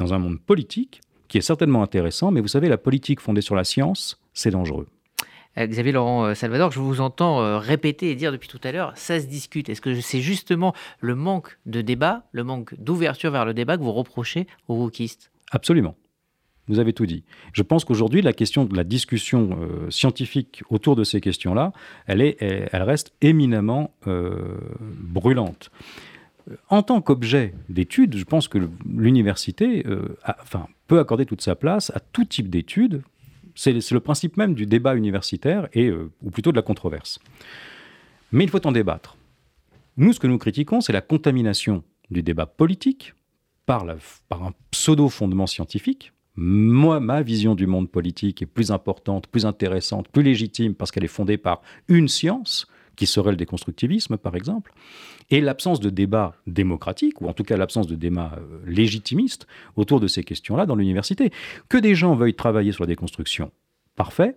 dans 0.00 0.14
un 0.14 0.18
monde 0.18 0.40
politique, 0.40 1.02
qui 1.28 1.38
est 1.38 1.42
certainement 1.42 1.82
intéressant, 1.82 2.32
mais 2.32 2.40
vous 2.40 2.48
savez, 2.48 2.68
la 2.68 2.78
politique 2.78 3.20
fondée 3.20 3.42
sur 3.42 3.54
la 3.54 3.62
science, 3.62 4.20
c'est 4.32 4.50
dangereux. 4.50 4.88
Euh, 5.58 5.66
Xavier 5.66 5.92
Laurent 5.92 6.24
euh, 6.24 6.34
Salvador, 6.34 6.72
je 6.72 6.80
vous 6.80 7.00
entends 7.00 7.40
euh, 7.40 7.58
répéter 7.58 8.10
et 8.10 8.14
dire 8.14 8.32
depuis 8.32 8.48
tout 8.48 8.60
à 8.64 8.72
l'heure, 8.72 8.92
ça 8.96 9.20
se 9.20 9.26
discute. 9.26 9.68
Est-ce 9.68 9.80
que 9.80 10.00
c'est 10.00 10.20
justement 10.20 10.74
le 11.00 11.14
manque 11.14 11.58
de 11.66 11.82
débat, 11.82 12.24
le 12.32 12.44
manque 12.44 12.74
d'ouverture 12.80 13.30
vers 13.30 13.44
le 13.44 13.54
débat 13.54 13.76
que 13.76 13.82
vous 13.82 13.92
reprochez 13.92 14.46
aux 14.68 14.76
wokistes? 14.76 15.30
Absolument. 15.50 15.96
Vous 16.68 16.78
avez 16.78 16.92
tout 16.92 17.06
dit. 17.06 17.24
Je 17.52 17.62
pense 17.62 17.84
qu'aujourd'hui, 17.84 18.22
la 18.22 18.32
question 18.32 18.64
de 18.64 18.76
la 18.76 18.84
discussion 18.84 19.58
scientifique 19.88 20.62
autour 20.70 20.94
de 20.94 21.02
ces 21.02 21.20
questions-là, 21.20 21.72
elle, 22.06 22.22
est, 22.22 22.36
elle, 22.40 22.82
reste 22.84 23.12
éminemment 23.22 23.92
brûlante. 24.78 25.72
Euh, 26.50 26.56
en 26.68 26.82
tant 26.82 27.00
qu'objet 27.00 27.54
d'étude, 27.68 28.16
je 28.16 28.24
pense 28.24 28.48
que 28.48 28.58
l'université 28.86 29.84
euh, 29.86 30.16
enfin, 30.42 30.66
peut 30.86 30.98
accorder 30.98 31.26
toute 31.26 31.42
sa 31.42 31.54
place 31.54 31.90
à 31.94 32.00
tout 32.00 32.24
type 32.24 32.50
d'études. 32.50 33.02
C'est 33.54 33.90
le 33.90 34.00
principe 34.00 34.36
même 34.36 34.54
du 34.54 34.64
débat 34.64 34.94
universitaire, 34.94 35.68
et, 35.72 35.88
euh, 35.88 36.10
ou 36.22 36.30
plutôt 36.30 36.52
de 36.52 36.56
la 36.56 36.62
controverse. 36.62 37.18
Mais 38.32 38.44
il 38.44 38.50
faut 38.50 38.64
en 38.66 38.72
débattre. 38.72 39.16
Nous, 39.96 40.12
ce 40.12 40.20
que 40.20 40.28
nous 40.28 40.38
critiquons, 40.38 40.80
c'est 40.80 40.92
la 40.92 41.00
contamination 41.00 41.82
du 42.10 42.22
débat 42.22 42.46
politique 42.46 43.12
par, 43.66 43.84
par 44.28 44.44
un 44.44 44.52
pseudo-fondement 44.70 45.46
scientifique. 45.46 46.12
Moi, 46.36 47.00
ma 47.00 47.22
vision 47.22 47.54
du 47.54 47.66
monde 47.66 47.90
politique 47.90 48.40
est 48.40 48.46
plus 48.46 48.70
importante, 48.70 49.26
plus 49.26 49.44
intéressante, 49.44 50.08
plus 50.08 50.22
légitime 50.22 50.74
parce 50.74 50.90
qu'elle 50.90 51.04
est 51.04 51.08
fondée 51.08 51.36
par 51.36 51.60
une 51.88 52.08
science, 52.08 52.66
qui 53.00 53.06
serait 53.06 53.30
le 53.30 53.38
déconstructivisme, 53.38 54.18
par 54.18 54.36
exemple 54.36 54.74
et 55.30 55.40
l'absence 55.40 55.80
de 55.80 55.88
débat 55.88 56.34
démocratique, 56.46 57.22
ou 57.22 57.28
en 57.28 57.32
tout 57.32 57.44
cas 57.44 57.56
l'absence 57.56 57.86
de 57.86 57.94
débat 57.94 58.32
euh, 58.36 58.58
légitimiste 58.66 59.46
autour 59.74 60.00
de 60.00 60.06
ces 60.06 60.22
questions-là 60.22 60.66
dans 60.66 60.74
l'université. 60.74 61.30
Que 61.70 61.78
des 61.78 61.94
gens 61.94 62.14
veuillent 62.14 62.34
travailler 62.34 62.72
sur 62.72 62.82
la 62.82 62.88
déconstruction, 62.88 63.50
parfait. 63.96 64.36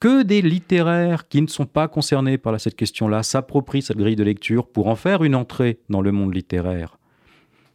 que 0.00 0.22
des 0.22 0.40
littéraires 0.40 1.28
qui 1.28 1.42
ne 1.42 1.48
sont 1.48 1.66
pas 1.66 1.86
concernés 1.86 2.38
par 2.38 2.58
cette 2.58 2.76
question-là 2.76 3.22
s'approprient 3.22 3.82
cette 3.82 3.98
grille 3.98 4.16
de 4.16 4.24
lecture 4.24 4.66
pour 4.68 4.86
en 4.86 4.96
faire 4.96 5.22
une 5.22 5.34
entrée 5.34 5.80
dans 5.90 6.00
le 6.00 6.12
monde 6.12 6.34
littéraire, 6.34 6.98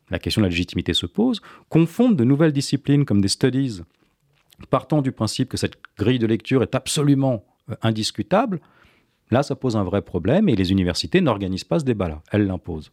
la 0.10 0.18
question 0.18 0.42
de 0.42 0.46
la 0.48 0.50
légitimité 0.50 0.96
se 0.96 1.06
pose, 1.06 1.42
confondent 1.70 2.16
de 2.16 2.24
nouvelles 2.24 2.54
disciplines 2.54 3.06
comme 3.06 3.22
des 3.22 3.28
studies, 3.28 3.82
partant 4.72 5.04
du 5.04 5.12
principe 5.12 5.50
que 5.50 5.58
cette 5.58 5.78
grille 5.98 6.20
de 6.20 6.28
lecture 6.28 6.64
est 6.64 6.76
absolument 6.76 7.46
euh, 7.70 7.76
indiscutable, 7.82 8.62
là 9.32 9.44
ça 9.44 9.56
pose 9.56 9.76
un 9.76 9.84
vrai 9.84 10.02
problème 10.02 10.50
et 10.50 10.56
les 10.56 10.72
universités 10.72 11.22
n'organisent 11.22 11.64
pas 11.64 11.80
ce 11.80 11.86
débat-là, 11.86 12.22
elles 12.32 12.46
l'imposent. 12.46 12.92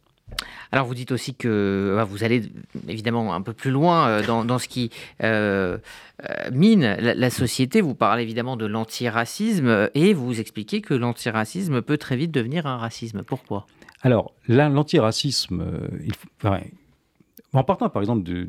Alors 0.71 0.85
vous 0.85 0.93
dites 0.95 1.11
aussi 1.11 1.35
que 1.35 1.97
ah, 1.99 2.03
vous 2.03 2.23
allez 2.23 2.43
évidemment 2.87 3.33
un 3.33 3.41
peu 3.41 3.53
plus 3.53 3.71
loin 3.71 4.07
euh, 4.07 4.43
dans, 4.43 4.59
ce 4.59 4.67
qui 4.67 4.91
euh, 5.23 5.77
euh, 6.29 6.33
mine 6.51 6.95
la, 6.99 7.29
société. 7.29 7.81
Vous 7.81 7.95
parlez 7.95 8.23
évidemment 8.23 8.55
de 8.55 8.65
l'antiracisme 8.65 9.89
et 9.93 10.13
vous 10.13 10.39
expliquez 10.39 10.81
que 10.81 10.93
l'antiracisme 10.93 11.81
peut 11.81 11.97
très 11.97 12.15
vite 12.15 12.31
devenir 12.31 12.67
un 12.67 12.77
racisme. 12.77 13.23
Pourquoi? 13.23 13.65
Alors 14.01 14.33
l'antiracisme, 14.47 15.63
en 17.53 17.63
partant 17.63 17.89
par 17.89 18.01
exemple 18.01 18.23
de 18.23 18.47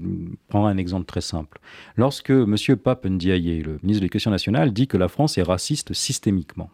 prendre 0.49 0.66
un 0.66 0.76
exemple 0.76 1.06
très 1.06 1.23
simple. 1.23 1.59
Lorsque 1.97 2.30
M. 2.30 2.56
Pape 2.82 3.06
Ndiaye, 3.06 3.62
le 3.62 3.73
ministre 3.82 3.87
de 3.87 3.94
l'Éducation 4.00 4.30
nationale, 4.30 4.73
dit 4.73 4.87
que 4.87 4.97
la 4.97 5.09
France 5.09 5.38
est 5.38 5.42
raciste 5.42 5.92
systémiquement, 5.92 6.70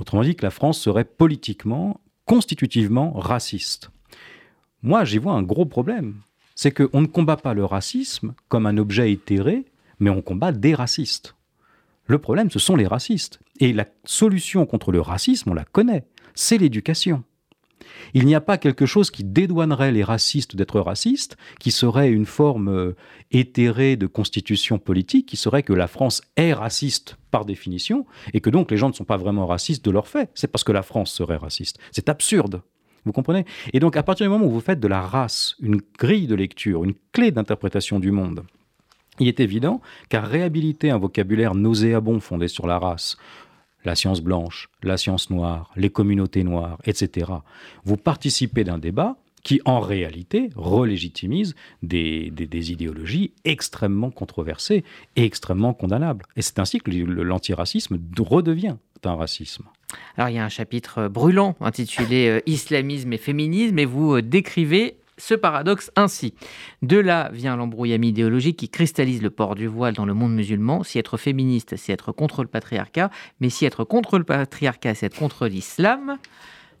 autrement 0.00 0.22
dit 0.22 0.34
que 0.34 0.44
la 0.44 0.50
France 0.50 0.80
serait 0.80 1.04
politiquement 1.04 2.00
constitutivement 2.24 3.12
raciste. 3.12 3.90
Moi, 4.82 5.04
j'y 5.04 5.18
vois 5.18 5.34
un 5.34 5.42
gros 5.42 5.66
problème. 5.66 6.16
C'est 6.54 6.72
qu'on 6.72 7.02
ne 7.02 7.06
combat 7.06 7.36
pas 7.36 7.54
le 7.54 7.64
racisme 7.64 8.34
comme 8.48 8.66
un 8.66 8.78
objet 8.78 9.12
éthéré, 9.12 9.66
mais 9.98 10.10
on 10.10 10.22
combat 10.22 10.52
des 10.52 10.74
racistes. 10.74 11.34
Le 12.06 12.18
problème, 12.18 12.50
ce 12.50 12.58
sont 12.58 12.76
les 12.76 12.86
racistes. 12.86 13.40
Et 13.60 13.72
la 13.72 13.86
solution 14.04 14.66
contre 14.66 14.90
le 14.90 15.00
racisme, 15.00 15.50
on 15.50 15.54
la 15.54 15.64
connaît, 15.64 16.06
c'est 16.34 16.58
l'éducation. 16.58 17.22
Il 18.14 18.26
n'y 18.26 18.34
a 18.34 18.40
pas 18.40 18.58
quelque 18.58 18.86
chose 18.86 19.10
qui 19.10 19.24
dédouanerait 19.24 19.92
les 19.92 20.04
racistes 20.04 20.56
d'être 20.56 20.80
racistes, 20.80 21.36
qui 21.58 21.70
serait 21.70 22.10
une 22.10 22.26
forme 22.26 22.68
euh, 22.68 22.96
éthérée 23.30 23.96
de 23.96 24.06
constitution 24.06 24.78
politique, 24.78 25.26
qui 25.26 25.36
serait 25.36 25.62
que 25.62 25.72
la 25.72 25.86
France 25.86 26.22
est 26.36 26.52
raciste 26.52 27.16
par 27.30 27.44
définition, 27.44 28.06
et 28.32 28.40
que 28.40 28.50
donc 28.50 28.70
les 28.70 28.76
gens 28.76 28.88
ne 28.88 28.94
sont 28.94 29.04
pas 29.04 29.16
vraiment 29.16 29.46
racistes 29.46 29.84
de 29.84 29.90
leur 29.90 30.08
fait. 30.08 30.30
C'est 30.34 30.50
parce 30.50 30.64
que 30.64 30.72
la 30.72 30.82
France 30.82 31.12
serait 31.12 31.36
raciste. 31.36 31.78
C'est 31.92 32.08
absurde. 32.08 32.62
Vous 33.04 33.12
comprenez? 33.12 33.46
Et 33.72 33.80
donc 33.80 33.96
à 33.96 34.02
partir 34.02 34.26
du 34.26 34.30
moment 34.30 34.44
où 34.46 34.50
vous 34.50 34.60
faites 34.60 34.80
de 34.80 34.88
la 34.88 35.00
race 35.00 35.56
une 35.60 35.80
grille 35.98 36.26
de 36.26 36.34
lecture, 36.34 36.84
une 36.84 36.94
clé 37.12 37.30
d'interprétation 37.30 37.98
du 37.98 38.10
monde, 38.10 38.42
il 39.18 39.28
est 39.28 39.40
évident 39.40 39.80
qu'à 40.08 40.20
réhabiliter 40.20 40.90
un 40.90 40.98
vocabulaire 40.98 41.54
nauséabond 41.54 42.20
fondé 42.20 42.48
sur 42.48 42.66
la 42.66 42.78
race, 42.78 43.16
la 43.84 43.94
science 43.94 44.20
blanche, 44.20 44.68
la 44.82 44.96
science 44.96 45.30
noire, 45.30 45.70
les 45.76 45.90
communautés 45.90 46.44
noires, 46.44 46.78
etc. 46.84 47.32
Vous 47.84 47.96
participez 47.96 48.64
d'un 48.64 48.78
débat 48.78 49.16
qui, 49.42 49.60
en 49.64 49.80
réalité, 49.80 50.50
relégitimise 50.54 51.54
des, 51.82 52.30
idéologies 52.70 53.32
extrêmement 53.44 54.10
controversées 54.10 54.84
et 55.16 55.24
extrêmement 55.24 55.72
condamnables. 55.72 56.26
Et 56.36 56.42
c'est 56.42 56.58
ainsi 56.58 56.78
que 56.78 56.90
l'antiracisme 56.90 57.98
redevient 58.18 58.76
un 59.04 59.14
racisme. 59.14 59.64
Alors 60.16 60.28
il 60.28 60.36
y 60.36 60.38
a 60.38 60.44
un 60.44 60.50
chapitre 60.50 61.08
brûlant 61.08 61.56
intitulé 61.60 62.28
euh, 62.28 62.40
Islamisme 62.46 63.12
et 63.12 63.18
féminisme 63.18 63.78
et 63.78 63.84
vous 63.84 64.16
euh, 64.16 64.22
décrivez 64.22 64.99
ce 65.20 65.34
paradoxe 65.34 65.90
ainsi. 65.96 66.34
De 66.82 66.98
là 66.98 67.30
vient 67.32 67.56
l'embrouillamie 67.56 68.08
idéologique 68.08 68.56
qui 68.56 68.68
cristallise 68.68 69.22
le 69.22 69.30
port 69.30 69.54
du 69.54 69.66
voile 69.66 69.94
dans 69.94 70.06
le 70.06 70.14
monde 70.14 70.34
musulman. 70.34 70.82
Si 70.82 70.98
être 70.98 71.16
féministe, 71.16 71.76
c'est 71.76 71.92
être 71.92 72.12
contre 72.12 72.42
le 72.42 72.48
patriarcat, 72.48 73.10
mais 73.40 73.50
si 73.50 73.64
être 73.64 73.84
contre 73.84 74.18
le 74.18 74.24
patriarcat, 74.24 74.94
c'est 74.94 75.06
être 75.06 75.18
contre 75.18 75.46
l'islam, 75.46 76.18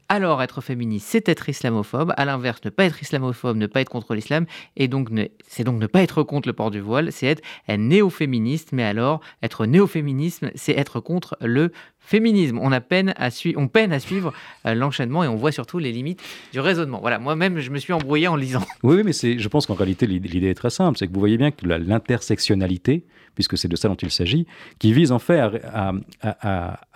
alors 0.08 0.42
être 0.42 0.60
féministe, 0.60 1.06
c'est 1.08 1.28
être 1.28 1.48
islamophobe. 1.48 2.12
À 2.16 2.24
l'inverse, 2.24 2.60
ne 2.64 2.70
pas 2.70 2.84
être 2.84 3.00
islamophobe, 3.00 3.56
ne 3.56 3.68
pas 3.68 3.80
être 3.80 3.90
contre 3.90 4.16
l'islam, 4.16 4.44
et 4.76 4.88
donc 4.88 5.08
c'est 5.46 5.62
donc 5.62 5.80
ne 5.80 5.86
pas 5.86 6.02
être 6.02 6.24
contre 6.24 6.48
le 6.48 6.52
port 6.52 6.72
du 6.72 6.80
voile, 6.80 7.12
c'est 7.12 7.26
être 7.26 7.42
néo-féministe. 7.68 8.70
Mais 8.72 8.82
alors, 8.82 9.20
être 9.40 9.66
néo-féminisme, 9.66 10.50
c'est 10.56 10.76
être 10.76 10.98
contre 10.98 11.36
le 11.40 11.70
féminisme. 12.00 12.58
On, 12.58 12.72
a 12.72 12.80
peine 12.80 13.14
à 13.16 13.28
on 13.56 13.68
peine 13.68 13.92
à 13.92 14.00
suivre 14.00 14.32
euh, 14.66 14.74
l'enchaînement 14.74 15.22
et 15.24 15.28
on 15.28 15.36
voit 15.36 15.52
surtout 15.52 15.78
les 15.78 15.92
limites 15.92 16.22
du 16.52 16.60
raisonnement. 16.60 16.98
Voilà, 17.00 17.18
moi-même, 17.18 17.60
je 17.60 17.70
me 17.70 17.78
suis 17.78 17.92
embrouillé 17.92 18.28
en 18.28 18.36
lisant. 18.36 18.64
Oui, 18.82 19.02
mais 19.04 19.12
je 19.12 19.48
pense 19.48 19.66
qu'en 19.66 19.74
réalité, 19.74 20.06
l'idée 20.06 20.48
est 20.48 20.54
très 20.54 20.70
simple. 20.70 20.98
C'est 20.98 21.06
que 21.06 21.12
vous 21.12 21.20
voyez 21.20 21.36
bien 21.36 21.50
que 21.50 21.66
l'intersectionnalité, 21.66 23.04
puisque 23.34 23.58
c'est 23.58 23.68
de 23.68 23.76
ça 23.76 23.88
dont 23.88 23.94
il 23.94 24.10
s'agit, 24.10 24.46
qui 24.78 24.92
vise 24.92 25.12
en 25.12 25.18
fait 25.18 25.38
à, 25.40 25.92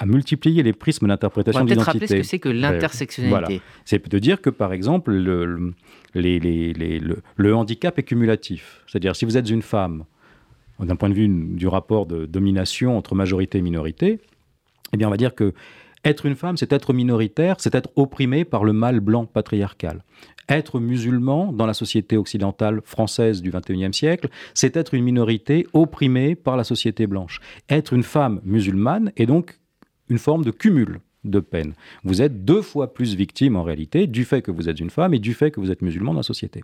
multiplier 0.07 0.63
les 0.63 0.73
prismes 0.73 1.07
d'interprétation 1.09 1.65
de 1.65 1.71
l'identité. 1.71 1.99
peut-être 1.99 2.03
rappeler 2.03 2.23
ce 2.23 2.23
que 2.23 2.29
c'est 2.29 2.39
que 2.39 2.49
l'intersectionnalité. 2.49 3.61
C'est 3.85 4.09
de 4.09 4.19
dire 4.19 4.41
que, 4.41 4.51
par 4.51 4.73
exemple, 4.73 5.13
le, 5.13 5.75
le, 6.15 7.55
handicap 7.55 7.99
est 7.99 8.03
cumulatif. 8.03 8.83
C'est-à-dire, 8.87 9.15
si 9.15 9.25
vous 9.25 9.37
êtes 9.37 9.51
une 9.51 9.63
femme, 9.63 10.05
d'un 10.81 10.97
point 10.97 11.09
de 11.09 11.15
vue 11.15 11.29
du 11.29 11.69
rapport 11.69 12.07
de 12.07 12.27
domination 12.27 12.97
entre 12.97 13.15
majorité 13.15 13.59
et 13.59 13.63
minorité, 13.63 14.21
eh 14.95 14.97
bien, 14.97 15.09
on 15.09 15.11
va 15.11 15.17
dire 15.17 15.35
que 15.35 15.53
être 16.05 16.27
une 16.27 16.37
femme, 16.37 16.57
c'est 16.57 16.73
être 16.73 16.93
minoritaire, 16.93 17.57
c'est 17.59 17.75
être 17.75 17.89
opprimé 17.97 18.45
par 18.45 18.65
le 18.65 18.73
mâle 18.73 19.01
blanc 19.01 19.25
patriarcal. 19.25 20.05
Être 20.49 20.79
musulman 20.79 21.53
dans 21.53 21.67
la 21.67 21.73
société 21.73 22.19
occidentale 22.19 22.81
française 22.85 23.41
du 23.41 23.51
XXIe 23.51 23.93
siècle, 23.95 24.29
c'est 24.53 24.77
être 24.77 24.93
une 24.95 25.03
minorité 25.03 25.67
opprimée 25.73 26.35
par 26.35 26.57
la 26.59 26.65
société 26.65 27.07
blanche. 27.07 27.41
Être 27.71 27.95
une 27.95 28.03
femme 28.03 28.41
musulmane 28.45 29.13
est 29.17 29.27
donc 29.27 29.59
une 30.11 30.19
forme 30.19 30.45
de 30.45 30.51
cumul 30.51 31.01
de 31.25 31.41
peine. 31.41 31.75
Vous 32.05 32.23
êtes 32.23 32.45
deux 32.45 32.63
fois 32.63 32.93
plus 32.93 33.15
victime 33.15 33.57
en 33.57 33.63
réalité 33.63 34.07
du 34.07 34.25
fait 34.25 34.43
que 34.43 34.51
vous 34.51 34.69
êtes 34.69 34.81
une 34.81 34.91
femme 34.91 35.15
et 35.15 35.19
du 35.19 35.35
fait 35.35 35.51
que 35.51 35.61
vous 35.61 35.71
êtes 35.71 35.83
musulman 35.83 36.13
dans 36.13 36.21
la 36.21 36.23
société. 36.23 36.63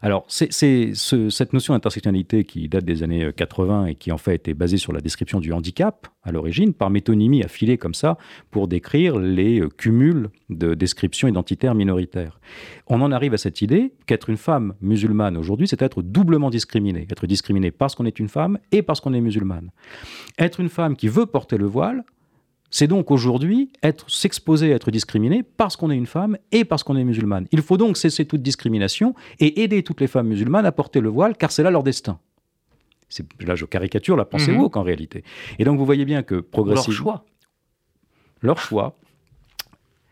Alors, 0.00 0.24
c'est 0.28 0.52
cette 0.52 1.52
notion 1.52 1.74
d'intersectionnalité 1.74 2.44
qui 2.44 2.68
date 2.68 2.84
des 2.84 3.02
années 3.02 3.32
80 3.34 3.86
et 3.86 3.94
qui 3.96 4.12
en 4.12 4.18
fait 4.18 4.36
était 4.36 4.54
basée 4.54 4.76
sur 4.76 4.92
la 4.92 5.00
description 5.00 5.40
du 5.40 5.52
handicap 5.52 6.06
à 6.22 6.30
l'origine, 6.30 6.72
par 6.72 6.90
métonymie 6.90 7.42
affilée 7.42 7.78
comme 7.78 7.94
ça, 7.94 8.18
pour 8.50 8.68
décrire 8.68 9.18
les 9.18 9.60
euh, 9.60 9.68
cumuls 9.68 10.28
de 10.50 10.74
descriptions 10.74 11.26
identitaires 11.26 11.74
minoritaires. 11.74 12.38
On 12.86 13.00
en 13.00 13.12
arrive 13.12 13.34
à 13.34 13.38
cette 13.38 13.62
idée 13.62 13.92
qu'être 14.06 14.30
une 14.30 14.36
femme 14.36 14.74
musulmane 14.80 15.36
aujourd'hui, 15.36 15.66
c'est 15.66 15.82
être 15.82 16.02
doublement 16.02 16.50
discriminé. 16.50 17.06
Être 17.10 17.26
discriminé 17.26 17.70
parce 17.70 17.94
qu'on 17.94 18.06
est 18.06 18.18
une 18.18 18.28
femme 18.28 18.58
et 18.72 18.82
parce 18.82 19.00
qu'on 19.00 19.14
est 19.14 19.20
musulmane. 19.20 19.70
Être 20.38 20.60
une 20.60 20.68
femme 20.68 20.96
qui 20.96 21.08
veut 21.08 21.26
porter 21.26 21.56
le 21.56 21.66
voile, 21.66 22.04
c'est 22.70 22.86
donc 22.86 23.10
aujourd'hui 23.10 23.70
être 23.82 24.10
s'exposer 24.10 24.72
à 24.72 24.76
être 24.76 24.90
discriminé 24.90 25.42
parce 25.42 25.76
qu'on 25.76 25.90
est 25.90 25.96
une 25.96 26.06
femme 26.06 26.36
et 26.52 26.64
parce 26.64 26.82
qu'on 26.82 26.96
est 26.96 27.04
musulmane. 27.04 27.46
Il 27.52 27.62
faut 27.62 27.76
donc 27.76 27.96
cesser 27.96 28.26
toute 28.26 28.42
discrimination 28.42 29.14
et 29.40 29.62
aider 29.62 29.82
toutes 29.82 30.00
les 30.00 30.06
femmes 30.06 30.28
musulmanes 30.28 30.66
à 30.66 30.72
porter 30.72 31.00
le 31.00 31.08
voile 31.08 31.36
car 31.36 31.50
c'est 31.50 31.62
là 31.62 31.70
leur 31.70 31.82
destin. 31.82 32.18
Là, 33.40 33.54
je 33.54 33.64
caricature 33.64 34.16
la 34.16 34.26
pensée 34.26 34.52
mmh. 34.52 34.60
woke 34.60 34.76
en 34.76 34.82
réalité. 34.82 35.24
Et 35.58 35.64
donc 35.64 35.78
vous 35.78 35.86
voyez 35.86 36.04
bien 36.04 36.22
que 36.22 36.40
progressivement... 36.40 36.92
Leur 36.92 36.96
choix. 36.96 37.24
Leur 38.42 38.58
choix. 38.58 38.98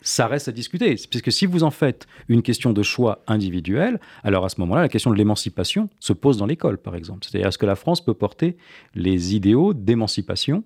Ça 0.00 0.28
reste 0.28 0.48
à 0.48 0.52
discuter, 0.52 0.94
puisque 1.10 1.32
si 1.32 1.46
vous 1.46 1.64
en 1.64 1.72
faites 1.72 2.06
une 2.28 2.42
question 2.42 2.72
de 2.72 2.82
choix 2.82 3.24
individuel, 3.26 3.98
alors 4.22 4.44
à 4.44 4.48
ce 4.48 4.60
moment-là, 4.60 4.82
la 4.82 4.88
question 4.88 5.10
de 5.10 5.16
l'émancipation 5.16 5.90
se 5.98 6.12
pose 6.12 6.36
dans 6.36 6.46
l'école, 6.46 6.78
par 6.78 6.94
exemple. 6.94 7.26
C'est-à-dire, 7.26 7.48
est-ce 7.48 7.58
que 7.58 7.66
la 7.66 7.74
France 7.74 8.04
peut 8.04 8.14
porter 8.14 8.56
les 8.94 9.34
idéaux 9.34 9.74
d'émancipation 9.74 10.62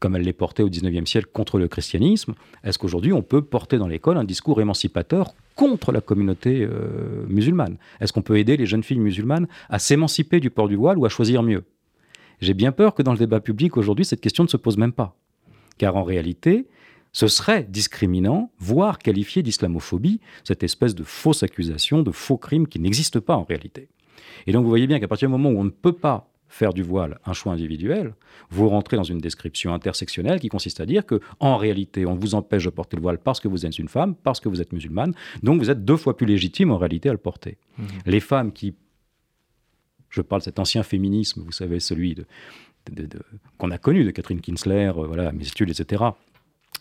comme 0.00 0.16
elle 0.16 0.22
les 0.22 0.32
portait 0.32 0.62
au 0.62 0.68
XIXe 0.68 1.08
siècle 1.08 1.28
contre 1.32 1.58
le 1.58 1.68
christianisme, 1.68 2.34
est-ce 2.64 2.78
qu'aujourd'hui 2.78 3.12
on 3.12 3.22
peut 3.22 3.42
porter 3.42 3.78
dans 3.78 3.86
l'école 3.86 4.16
un 4.16 4.24
discours 4.24 4.60
émancipateur 4.60 5.34
contre 5.54 5.92
la 5.92 6.00
communauté 6.00 6.62
euh, 6.62 7.24
musulmane? 7.28 7.76
Est-ce 8.00 8.12
qu'on 8.12 8.22
peut 8.22 8.38
aider 8.38 8.56
les 8.56 8.66
jeunes 8.66 8.82
filles 8.82 8.98
musulmanes 8.98 9.46
à 9.68 9.78
s'émanciper 9.78 10.40
du 10.40 10.50
port 10.50 10.68
du 10.68 10.76
voile 10.76 10.98
ou 10.98 11.04
à 11.04 11.10
choisir 11.10 11.42
mieux? 11.42 11.64
J'ai 12.40 12.54
bien 12.54 12.72
peur 12.72 12.94
que 12.94 13.02
dans 13.02 13.12
le 13.12 13.18
débat 13.18 13.40
public 13.40 13.76
aujourd'hui, 13.76 14.06
cette 14.06 14.22
question 14.22 14.42
ne 14.44 14.48
se 14.48 14.56
pose 14.56 14.78
même 14.78 14.92
pas. 14.92 15.14
Car 15.76 15.96
en 15.96 16.02
réalité, 16.02 16.66
ce 17.12 17.28
serait 17.28 17.64
discriminant, 17.64 18.50
voire 18.58 18.98
qualifié 18.98 19.42
d'islamophobie, 19.42 20.20
cette 20.44 20.62
espèce 20.62 20.94
de 20.94 21.04
fausse 21.04 21.42
accusation, 21.42 22.02
de 22.02 22.10
faux 22.10 22.38
crime 22.38 22.66
qui 22.66 22.80
n'existe 22.80 23.20
pas 23.20 23.36
en 23.36 23.44
réalité. 23.44 23.88
Et 24.46 24.52
donc 24.52 24.62
vous 24.62 24.70
voyez 24.70 24.86
bien 24.86 25.00
qu'à 25.00 25.08
partir 25.08 25.28
du 25.28 25.32
moment 25.32 25.50
où 25.50 25.60
on 25.60 25.64
ne 25.64 25.70
peut 25.70 25.92
pas 25.92 26.29
faire 26.50 26.74
du 26.74 26.82
voile 26.82 27.18
un 27.24 27.32
choix 27.32 27.52
individuel, 27.52 28.12
vous 28.50 28.68
rentrez 28.68 28.96
dans 28.96 29.04
une 29.04 29.18
description 29.18 29.72
intersectionnelle 29.72 30.40
qui 30.40 30.48
consiste 30.48 30.80
à 30.80 30.86
dire 30.86 31.06
que, 31.06 31.20
en 31.38 31.56
réalité, 31.56 32.04
on 32.04 32.16
vous 32.16 32.34
empêche 32.34 32.64
de 32.64 32.70
porter 32.70 32.96
le 32.96 33.02
voile 33.02 33.18
parce 33.18 33.40
que 33.40 33.48
vous 33.48 33.64
êtes 33.64 33.78
une 33.78 33.88
femme, 33.88 34.16
parce 34.16 34.40
que 34.40 34.48
vous 34.48 34.60
êtes 34.60 34.72
musulmane, 34.72 35.14
donc 35.42 35.60
vous 35.60 35.70
êtes 35.70 35.84
deux 35.84 35.96
fois 35.96 36.16
plus 36.16 36.26
légitime 36.26 36.72
en 36.72 36.76
réalité 36.76 37.08
à 37.08 37.12
le 37.12 37.18
porter. 37.18 37.56
Mmh. 37.78 37.84
Les 38.06 38.20
femmes 38.20 38.52
qui, 38.52 38.74
je 40.10 40.20
parle 40.20 40.40
de 40.40 40.44
cet 40.44 40.58
ancien 40.58 40.82
féminisme, 40.82 41.42
vous 41.42 41.52
savez, 41.52 41.78
celui 41.78 42.16
de, 42.16 42.26
qu'on 43.56 43.70
a 43.70 43.78
connu 43.78 44.04
de 44.04 44.10
Catherine 44.10 44.40
Kinsler, 44.40 44.92
euh, 44.96 45.06
voilà, 45.06 45.30
mes 45.30 45.46
études, 45.46 45.70
etc., 45.70 46.04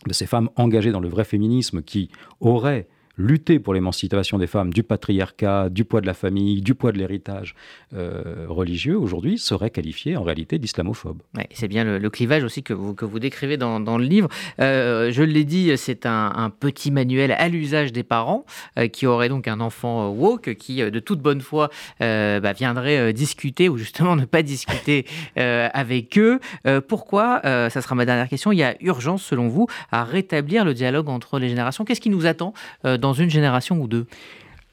de 0.08 0.14
ces 0.14 0.26
femmes 0.26 0.50
engagées 0.56 0.92
dans 0.92 1.00
le 1.00 1.10
vrai 1.10 1.26
féminisme 1.26 1.84
qui 1.84 2.10
auraient 2.40 2.88
lutter 3.20 3.60
pour 3.60 3.74
l'émancipation 3.74 4.38
des 4.38 4.48
femmes 4.48 4.74
du 4.74 4.82
patriarcat, 4.82 5.70
du 5.70 5.84
poids 5.84 6.02
de 6.02 6.08
la 6.08 6.14
famille, 6.14 6.62
du 6.62 6.74
poids 6.74 6.92
de 6.92 6.98
l'héritage 6.98 7.54
euh, 7.94 8.46
religieux, 8.48 8.98
aujourd'hui, 8.98 9.38
serait 9.38 9.70
qualifié 9.70 10.16
en 10.16 10.24
réalité 10.24 10.58
d'islamophobe. 10.58 11.22
c'est 11.52 11.68
bien 11.68 11.84
le, 11.84 12.10
clivage 12.10 12.44
aussi 12.44 12.64
que 12.64 12.74
vous, 12.74 12.96
que 12.96 13.06
vous 13.06 13.20
décrivez 13.20 13.58
dans, 13.58 13.98
le 13.98 14.06
livre. 14.06 14.30
Euh, 14.62 15.12
je 15.12 15.22
l'ai 15.22 15.44
dit, 15.44 15.72
c'est 15.78 16.06
un, 16.06 16.52
petit 16.60 16.92
manuel 16.92 17.32
à 17.34 17.50
l'usage 17.50 17.92
des 17.92 18.04
parents 18.04 18.46
euh, 18.78 18.88
qui 18.88 19.06
aurait 19.06 19.30
donc 19.30 19.48
un 19.48 19.60
enfant 19.60 20.10
woke 20.10 20.56
qui, 20.56 20.78
de 20.78 21.00
toute 21.00 21.20
bonne 21.20 21.42
foi, 21.42 21.70
bah, 22.00 22.54
viendrait 22.54 23.12
discuter 23.14 23.68
ou 23.68 23.78
justement 23.78 24.16
ne 24.16 24.26
pas 24.26 24.42
discuter 24.42 25.06
avec 25.36 26.18
eux. 26.18 26.40
pourquoi, 26.88 27.42
ça 27.44 27.82
sera 27.82 27.96
ma 27.96 28.06
dernière 28.06 28.30
question, 28.30 28.54
il 28.54 28.60
y 28.60 28.64
a 28.64 28.76
urgence 28.80 29.24
selon 29.24 29.50
vous 29.50 29.68
à 29.92 30.06
rétablir 30.06 30.64
le 30.64 30.74
dialogue 30.74 31.10
entre 31.10 31.38
les 31.38 31.50
générations 31.50 31.84
Qu'est-ce 31.84 32.02
qui 32.02 32.10
nous 32.10 32.26
attend 32.26 32.54
dans 32.84 33.09
une 33.14 33.30
génération 33.30 33.80
ou 33.82 33.88
deux 33.88 34.06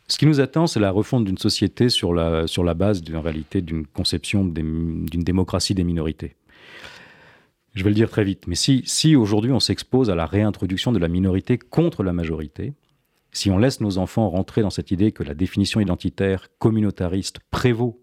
ce 0.09 0.19
qui 0.19 0.27
nous 0.27 0.41
attend, 0.41 0.69
c'est 0.69 0.79
la 0.79 0.93
refonte 0.93 1.25
d'une 1.25 1.39
société 1.39 1.89
sur 1.89 2.15
la, 2.15 2.47
sur 2.47 2.63
la 2.63 2.75
base 2.75 3.03
d'une 3.03 3.17
réalité, 3.17 3.61
d'une 3.61 3.87
conception 3.87 4.45
d'une 4.45 5.05
démocratie 5.05 5.75
des 5.75 5.83
minorités. 5.83 6.37
Je 7.75 7.83
vais 7.83 7.91
le 7.91 7.95
dire 7.95 8.09
très 8.09 8.25
vite, 8.25 8.47
mais 8.47 8.55
si, 8.55 8.83
si 8.87 9.17
aujourd'hui 9.17 9.51
on 9.51 9.61
s'expose 9.61 10.09
à 10.09 10.15
la 10.15 10.25
réintroduction 10.25 10.93
de 10.93 10.99
la 10.99 11.09
minorité 11.09 11.59
contre 11.59 12.05
la 12.05 12.13
majorité, 12.13 12.73
si 13.33 13.51
on 13.51 13.59
laisse 13.59 13.81
nos 13.81 13.99
enfants 13.99 14.31
rentrer 14.31 14.63
dans 14.63 14.71
cette 14.71 14.93
idée 14.93 15.13
que 15.13 15.25
la 15.25 15.35
définition 15.35 15.81
identitaire 15.81 16.49
communautariste 16.59 17.41
prévaut 17.51 18.01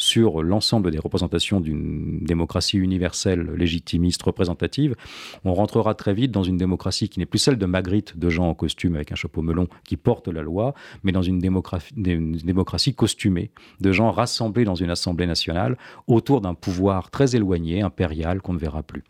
sur 0.00 0.42
l'ensemble 0.42 0.90
des 0.90 0.98
représentations 0.98 1.60
d'une 1.60 2.20
démocratie 2.20 2.78
universelle, 2.78 3.50
légitimiste, 3.54 4.22
représentative, 4.22 4.96
on 5.44 5.52
rentrera 5.52 5.94
très 5.94 6.14
vite 6.14 6.30
dans 6.30 6.42
une 6.42 6.56
démocratie 6.56 7.08
qui 7.08 7.18
n'est 7.18 7.26
plus 7.26 7.38
celle 7.38 7.58
de 7.58 7.66
Magritte, 7.66 8.18
de 8.18 8.30
gens 8.30 8.48
en 8.48 8.54
costume 8.54 8.94
avec 8.94 9.12
un 9.12 9.14
chapeau 9.14 9.42
melon 9.42 9.68
qui 9.84 9.96
portent 9.96 10.28
la 10.28 10.40
loi, 10.40 10.74
mais 11.02 11.12
dans 11.12 11.22
une 11.22 11.38
démocratie, 11.38 11.92
une 11.96 12.32
démocratie 12.32 12.94
costumée, 12.94 13.50
de 13.80 13.92
gens 13.92 14.10
rassemblés 14.10 14.64
dans 14.64 14.74
une 14.74 14.90
assemblée 14.90 15.26
nationale 15.26 15.76
autour 16.06 16.40
d'un 16.40 16.54
pouvoir 16.54 17.10
très 17.10 17.36
éloigné, 17.36 17.82
impérial, 17.82 18.40
qu'on 18.40 18.54
ne 18.54 18.58
verra 18.58 18.82
plus 18.82 19.04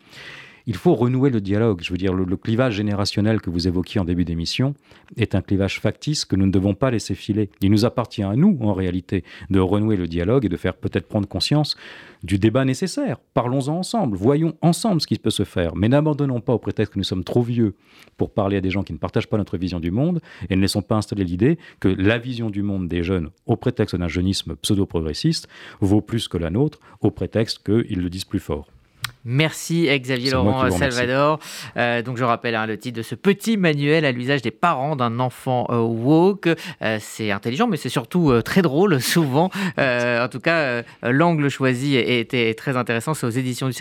il 0.67 0.75
faut 0.75 0.95
renouer 0.95 1.29
le 1.29 1.41
dialogue. 1.41 1.81
Je 1.81 1.91
veux 1.91 1.97
dire, 1.97 2.13
le, 2.13 2.37
clivage 2.37 2.75
générationnel 2.75 3.41
que 3.41 3.49
vous 3.49 3.67
évoquiez 3.67 3.99
en 4.01 4.05
début 4.05 4.25
d'émission 4.25 4.73
est 5.17 5.35
un 5.35 5.41
clivage 5.41 5.79
factice 5.79 6.25
que 6.25 6.35
nous 6.35 6.45
ne 6.45 6.51
devons 6.51 6.73
pas 6.73 6.91
laisser 6.91 7.15
filer. 7.15 7.49
Il 7.61 7.71
nous 7.71 7.85
appartient 7.85 8.23
à 8.23 8.35
nous, 8.35 8.57
en 8.61 8.73
réalité, 8.73 9.23
de 9.49 9.59
renouer 9.59 9.95
le 9.95 10.07
dialogue 10.07 10.45
et 10.45 10.49
de 10.49 10.57
faire 10.57 10.75
peut-être 10.75 11.07
prendre 11.07 11.27
conscience 11.27 11.75
du 12.23 12.37
débat 12.37 12.65
nécessaire. 12.65 13.17
Parlons-en 13.33 13.77
ensemble, 13.77 14.15
voyons 14.15 14.55
ensemble 14.61 15.01
ce 15.01 15.07
qui 15.07 15.17
peut 15.17 15.31
se 15.31 15.43
faire, 15.43 15.75
mais 15.75 15.89
n'abandonnons 15.89 16.39
pas 16.39 16.53
au 16.53 16.59
prétexte 16.59 16.93
que 16.93 16.99
nous 16.99 17.03
sommes 17.03 17.23
trop 17.23 17.41
vieux 17.41 17.75
pour 18.17 18.31
parler 18.31 18.57
à 18.57 18.61
des 18.61 18.69
gens 18.69 18.83
qui 18.83 18.93
ne 18.93 18.97
partagent 18.97 19.27
pas 19.27 19.37
notre 19.37 19.57
vision 19.57 19.79
du 19.79 19.91
monde 19.91 20.21
et 20.49 20.55
ne 20.55 20.61
laissons 20.61 20.81
pas 20.81 20.95
installer 20.95 21.23
l'idée 21.23 21.57
que 21.79 21.87
la 21.87 22.17
vision 22.17 22.49
du 22.49 22.61
monde 22.61 22.87
des 22.87 23.03
jeunes, 23.03 23.29
au 23.45 23.55
prétexte 23.55 23.95
d'un 23.95 24.07
jeunisme 24.07 24.55
pseudo-progressiste, 24.55 25.47
vaut 25.79 26.01
plus 26.01 26.27
que 26.27 26.37
la 26.37 26.49
nôtre, 26.49 26.79
au 27.01 27.11
prétexte 27.11 27.63
qu'ils 27.63 28.01
le 28.01 28.09
disent 28.09 28.25
plus 28.25 28.39
fort. 28.39 28.67
Merci 29.23 29.87
Xavier 29.99 30.31
Laurent 30.31 30.69
Salvador. 30.71 31.39
Euh, 31.77 32.01
donc 32.01 32.17
je 32.17 32.23
rappelle 32.23 32.55
hein, 32.55 32.65
le 32.65 32.77
titre 32.77 32.97
de 32.97 33.03
ce 33.03 33.15
petit 33.15 33.55
manuel 33.57 34.03
à 34.05 34.11
l'usage 34.11 34.41
des 34.41 34.51
parents 34.51 34.95
d'un 34.95 35.19
enfant 35.19 35.67
euh, 35.69 35.79
woke. 35.79 36.47
Euh, 36.81 36.97
c'est 36.99 37.31
intelligent, 37.31 37.67
mais 37.67 37.77
c'est 37.77 37.89
surtout 37.89 38.41
très 38.41 38.61
drôle 38.61 39.01
souvent. 39.01 39.49
en 39.77 40.27
tout 40.29 40.39
cas, 40.39 40.83
l'angle 41.03 41.49
choisi 41.49 41.95
était 41.95 42.53
très 42.53 42.77
intéressant. 42.77 43.13
C'est 43.13 43.27
aux 43.27 43.29
éditions 43.29 43.67
du 43.67 43.69